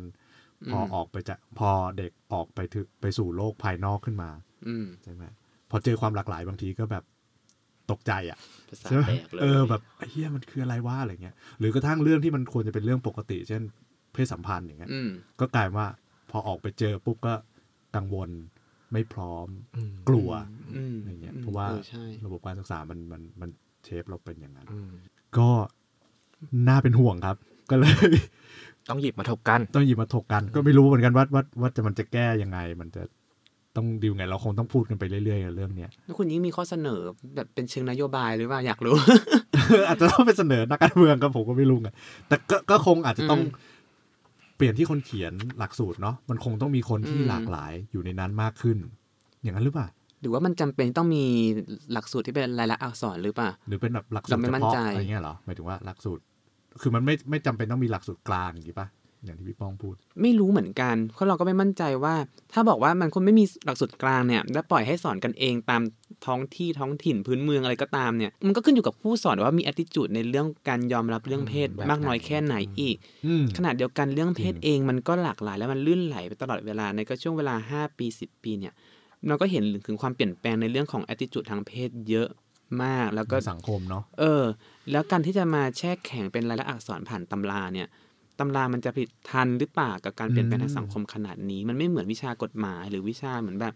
[0.73, 4.31] พอมออกไปจะพอเด็กออกไปถึงไปสู่โลกภายนอกขึ้นมา
[4.68, 5.25] อืมใช่ไหม
[5.70, 7.05] พอเจอความหลากหลายบางทีก็แบบ
[7.91, 8.39] ตกใจอะ
[8.70, 13.62] ภาษาใช่ไหมแปลกเลยเออแบบไอ้เฮียมันคืออะไรวะอะไรเงี้ย หรือกระทั่งเรื่องที่มันควรจะเป็นเรื่องปกติ เช่น
[14.12, 15.11] เพศสัมพันธ์อย่างเงี้ยอืม
[15.41, 15.87] ก็กลายว่า
[16.31, 17.35] พอออกไปเจอปุ๊บก็
[17.97, 18.31] กังวล
[18.93, 19.47] ไม่พร้อม
[19.77, 20.31] อืมกลัว
[20.77, 23.51] อืมอะไรเงี้ยอืมเพราะว่าออใช่ระบบการศึกษามันมันมัน
[23.85, 24.91] เชฟเราเป็นอย่างนั้นอืม
[25.39, 25.49] ก็
[26.68, 27.37] น่าเป็นห่วงครับ
[27.71, 27.93] ก็เลย
[28.91, 33.03] ต้องหยิบมาถกกัน ต้องหยิบมาถกกัน ก็ไม่รู้เหมือนกันว่าว่าว่าจะมันจะแก้ยังไง มันจะ
[33.77, 37.01] ต้องดิวไงเราคงต้องพูดกันไปเรื่อยๆกับเรื่องเนี้ยแล้วคุณยิ่งมีข้อเสนอ
[37.37, 38.97] แบบเป็นเชิงนโยบายหรือว่าอยากรู้
[39.89, 41.89] อาจจะต้องไปเสนอนักการเมืองครับผมก็ไม่รู้ไง
[42.29, 43.51] แต่ก็ก็คงอาจจะต้องอืม
[44.57, 48.77] เปลี่ยนที่คนเขียนหลักสูตรเนาะมันคงต้องมีคนที่อืมหลากหลายอยู่ในนั้นมากขึ้น
[49.43, 49.87] อย่างนั้นหรือเปล่า
[50.21, 51.25] หรือว่ามันจำเป็นต้องมี
[51.93, 56.23] หลักสูตรที่เป็นลายลักษณ์อักษรหรือเปล่า หรือเป็นแบบหลักสูตเรารไม่เฉมั่นพาะใจอะไรเงี้ยเหรอหมายถึงว่าหลักสูตร
[56.81, 58.89] คือมันไม่ไม่จำเป็นต้องมีหลักสูตรกลางอย่างนี้ป่ะ
[59.25, 62.14] อย่างที่พี่ป้องพูด ไม่รู้เหมือนกันเพราะเราก็ไม่มั่นใจว่า
[62.53, 65.83] ถ้าบอกว่ามันคนไม่มีหลักสูตรกลางเนี่ยแล้วปล่อยให้สอนกันเองตาม
[66.27, 72.97] ท้องที่ท้องถิ่นพื้นเมืองอะไรก็ตามเนี่ย มันก็ขึ้นอยู่กับผู้สอนว่ามี attitude ในเรื่องการยอมรับเรื่องเพศแบบมากน้อยไหนแค่ไหนอีก
[73.27, 78.73] อืมขนาดเดียวกันเรื่องเพศจริงเองมันก็หลากหลาย แล้วมันลื่นไหลไปตลอดเวลาในก็ช่วงเวลา 5 ปี 10 ปีเนี่ย
[79.29, 82.29] เราก็เห็นถึงความเปลี่ยนแปลงในเรื่องของ attitude ทางเพศเยอะ
[82.85, 84.45] มาก แล้วก็ในสังคมเนาะเออ
[84.91, 87.89] แล้วการที่จะมาแช่แข็งเป็นลายลักษณ์อักษรผ่านตำราเนี่ย
[88.39, 93.75] ตำรามันจะผลิตทันหรือเปล่ากับการเปลี่ยนแปลงทางสังคมขนาดนี้ มันไม่เหมือนวิชากฎหมายหรือวิชาเหมือนแบบ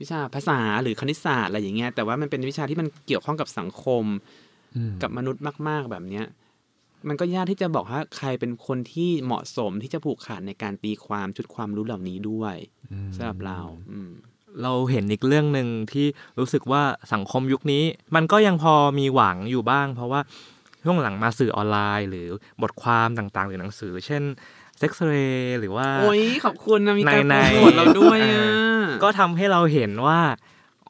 [0.00, 4.04] วิชาภาษาหรือคณิตศาสตร์อะไรอย่างเงี้ยแต่ว่ามันเป็นวิชาที่มันเกี่ยวข้องกับสังคม
[4.76, 6.26] อืมกับมนุษย์มาก ๆแบบเนี้ย
[7.08, 12.56] มันก็ยากที่จะบอกว่าใครเป็นคนที่เหมาะสมที่จะผูกขาดในการตีความชุดความรู้เหล่านี้ด้วย
[12.92, 13.60] อืมสำหรับเรา
[13.90, 14.10] อืม
[14.62, 16.06] เราเห็นอีกเรื่องหนึ่งที่
[16.38, 16.82] รู้สึกว่า
[17.12, 17.84] สังคมยุคนี้
[18.14, 20.20] มันก็ยังพอมีหวังอยู่บ้าง เพราะว่า
[20.84, 22.28] ช่วงหลังมาสื่อออนไลน์ หรือ
[22.62, 24.22] บทความต่างๆ หรือหนังสือ เช่น
[24.78, 28.44] เซ็กซ์เรย์หรือว่าโอ้ยขอบคุณนะมีการในโปรในโมทเราด้วยอะ
[29.02, 30.20] ก็ทำให้เราเห็นว่า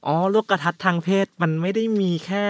[0.07, 2.44] อ๋อโลกทัศน์ทางเพศมันไม่ได้มีแค่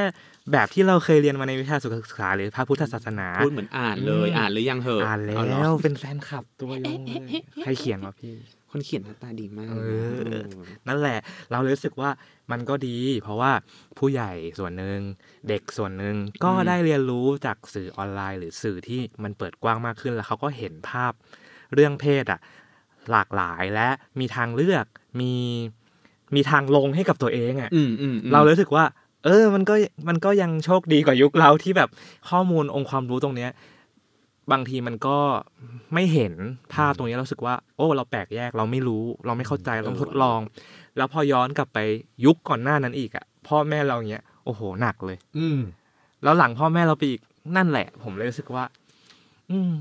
[0.53, 8.35] แบบที่เราเคยเรียนมาในวิชาสุขศึกษาหรือพระพุทธศาสนาพูดเหมือนอ่านเลยอืมอ่านหรือยังเหอะอ่านแล้เเหรวเป็นแฟนคลับตัวยงเลยใครเขียนวะพี่
[8.77, 9.77] คนเขียนหน้าตาดีมากเอ
[10.13, 10.45] อเออ
[10.89, 11.19] นั่นแหละ
[11.51, 12.11] เราเลยรู้สึกว่า
[12.51, 13.53] มันก็ดี เพราะว่า
[13.99, 14.99] ผู้ใหญ่ส่วนหนึ่ง
[15.49, 21.13] เด็กส่วนหนึ่งก็ได้เรียนรู้จากสื่อออนไลน์ หรือสื่อที่มันเปิดกว้างมากขึ้นแล้วเขาก็เห็นภาพ
[21.75, 22.41] เรื่องเพศอะ
[23.11, 23.89] หลากหลายและ
[24.21, 24.85] มีทางเลือก
[25.21, 25.35] มี
[26.35, 28.85] มีทางลงให้กับตัวเองอะอืมอืมอืมเรารู้สึกว่า
[29.25, 29.75] เออ มันก็
[30.09, 31.89] มันก็ยังโชคดีกว่ายุคเราที่แบบ
[32.31, 33.51] ข้อมูลองค์ความรู้ตรงเนี้ย
[34.53, 35.19] บางทีมันก็
[35.95, 36.33] ไม่เห็น
[36.75, 40.41] ภาพตรงนี้เรารู้สึกว่า โอ้ เราแปลกแยกเราไม่รู้ เราไม่เข้าใจเราต้องทดลอง
[40.97, 41.79] แล้วพอย้อนกลับไป
[42.25, 45.61] ยุคก่อนหน้านั้นอีกอะพ่อแม่เราเนี้ยโอ้โหหนักเลย อืม
[46.23, 47.21] แล้วหลังพ่อแม่เราไปอีก
[47.57, 48.65] นั่นแหละ ผมเลยรู้สึกว่า
[49.51, 49.73] อืม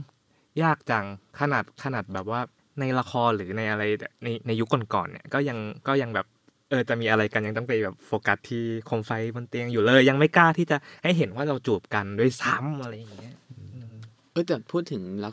[0.63, 1.05] ยากจัง
[1.39, 2.41] ขนาดขนาดแบบว่า
[2.79, 3.83] ในละครหรือในอะไร
[4.23, 5.57] ในในยุคก่อนๆเนี่ยก็ยัง
[5.87, 6.25] ก็ยังแบบ
[6.69, 13.35] เออจะมีอะไรกันยังต้องไปแบบโฟกัสที่โคมไฟบนเตียงอยู่เลย ยังไม่กล้าที่จะให้เห็นว่าเราจูบกันด้วยซ้ำอะไรอย่างเงี้ย
[14.35, 15.31] เออแต่พูดถึงแล้ว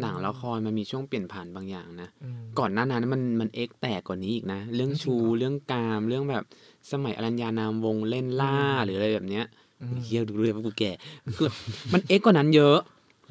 [0.00, 6.44] หนังละครมันมีช่วงเปลี่ยนผ่านบางอย่างนะอืมก่อนหน้านั้นมันมันเอ็กแตกกว่านี้อีกนะ เรื่องชูจริงเหรอเรื่องกามเรื่องแบบ
[6.92, 9.44] สมัยอรัญญานามวงศ์เล่นล่าอืมหรืออะไรแบบเนี้ย
[9.82, 10.92] อืมเฮียดูเลยว่ากูแก่
[11.36, 11.48] คือ
[11.92, 12.78] มันเอ็กกว่านั้นเยอะ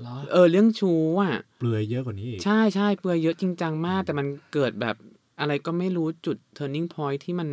[0.02, 0.92] เหรอเออเรื่องชู
[1.22, 4.96] อะเปลือยเยอะกว่านี้อีกใช่ใช่เปลือยเยอะจริงจังมาก แต่มันเกิดแบบ
[5.40, 7.50] อะไรก็ไม่รู้จุด turning point ที่มัน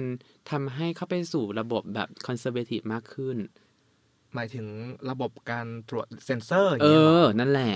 [0.51, 3.37] ทำให้เข้าไปสู่ระบบแบบ conservative มากขึ้น
[4.35, 4.67] หมายถึง
[5.11, 7.75] ระบบการตรวจเซ็นเซอร์อย่างเอเงี้ยเหรออ นั่นแหละ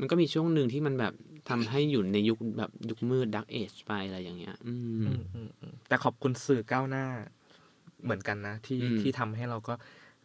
[0.00, 1.14] มันก็มีช่วงหนึ่งที่มันแบบ
[1.48, 7.06] ทำให้อยู่ในยุคแบบยุคมืด dark age ไปอะไรอย่างเงี้ย อืมอืมอืมอืมแต่ขอบคุณสื่อก้าวหน้า
[8.04, 9.74] เหมือนกันนะ ที่อืม ที่ทำให้เราก็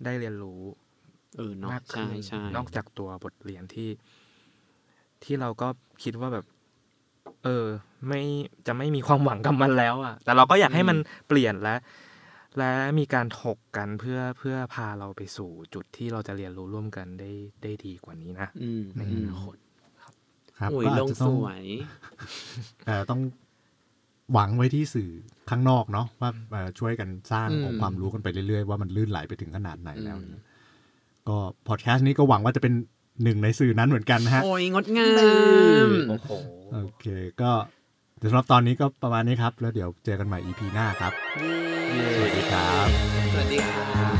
[0.06, 0.62] ได้เรียนรู้
[1.38, 3.90] เออเนาะมากใช่ขึ้นใช่นอกจากตัวบทเรียนที่
[5.24, 5.68] ที่เราก็
[6.04, 6.46] คิดว่าแบบ
[7.44, 7.66] เออ
[8.08, 8.22] ไม่
[8.68, 11.76] จะไม่มีความหวังกับมันแล้วอะแต่เราก็อยากให้มันเปลี่ยนและ
[12.60, 17.32] และมีการถกกันเพื่อเพื่อพาเราไปสู่จุดที่เราจะเรียนรู้ร่วมกันได้
[17.64, 19.58] ได้ดีกว่านี้นะอืมในอือมนาคต
[20.60, 21.62] ครับโอ้ยก็อาลจงจะสต้องวย
[22.86, 23.22] เอ่อต้อง
[24.34, 25.10] หวังไว้ที่สื่อ
[25.50, 30.36] ข้างนอกเนาะว่าเอ่อช่วยกันสร้างอืมองค์ความรู้กันไปเรื่อยๆ ว่ามันลื่นไหลไปถึงขนาดไหนแล้วอืม
[31.28, 31.38] ก็
[31.68, 32.74] พอดแคสต์นี้ก็หวังว่าจะเป็น
[33.24, 35.12] หนึ่งในสื่อนั้นเหมือนกันนะฮะ โอ้ยงดงา
[35.88, 36.30] มโอ้โห
[36.74, 37.06] โอเค
[37.42, 37.85] ก็เดี๋ยว
[38.28, 41.14] สำหรับตอนนี้ก็ประมาณนี้ครับ แล้วเดี๋ยวเจอกันใหม่ EP หน้าครับ
[41.92, 42.88] เย้สวัสดีครับ
[43.32, 44.15] สวัสดีครับ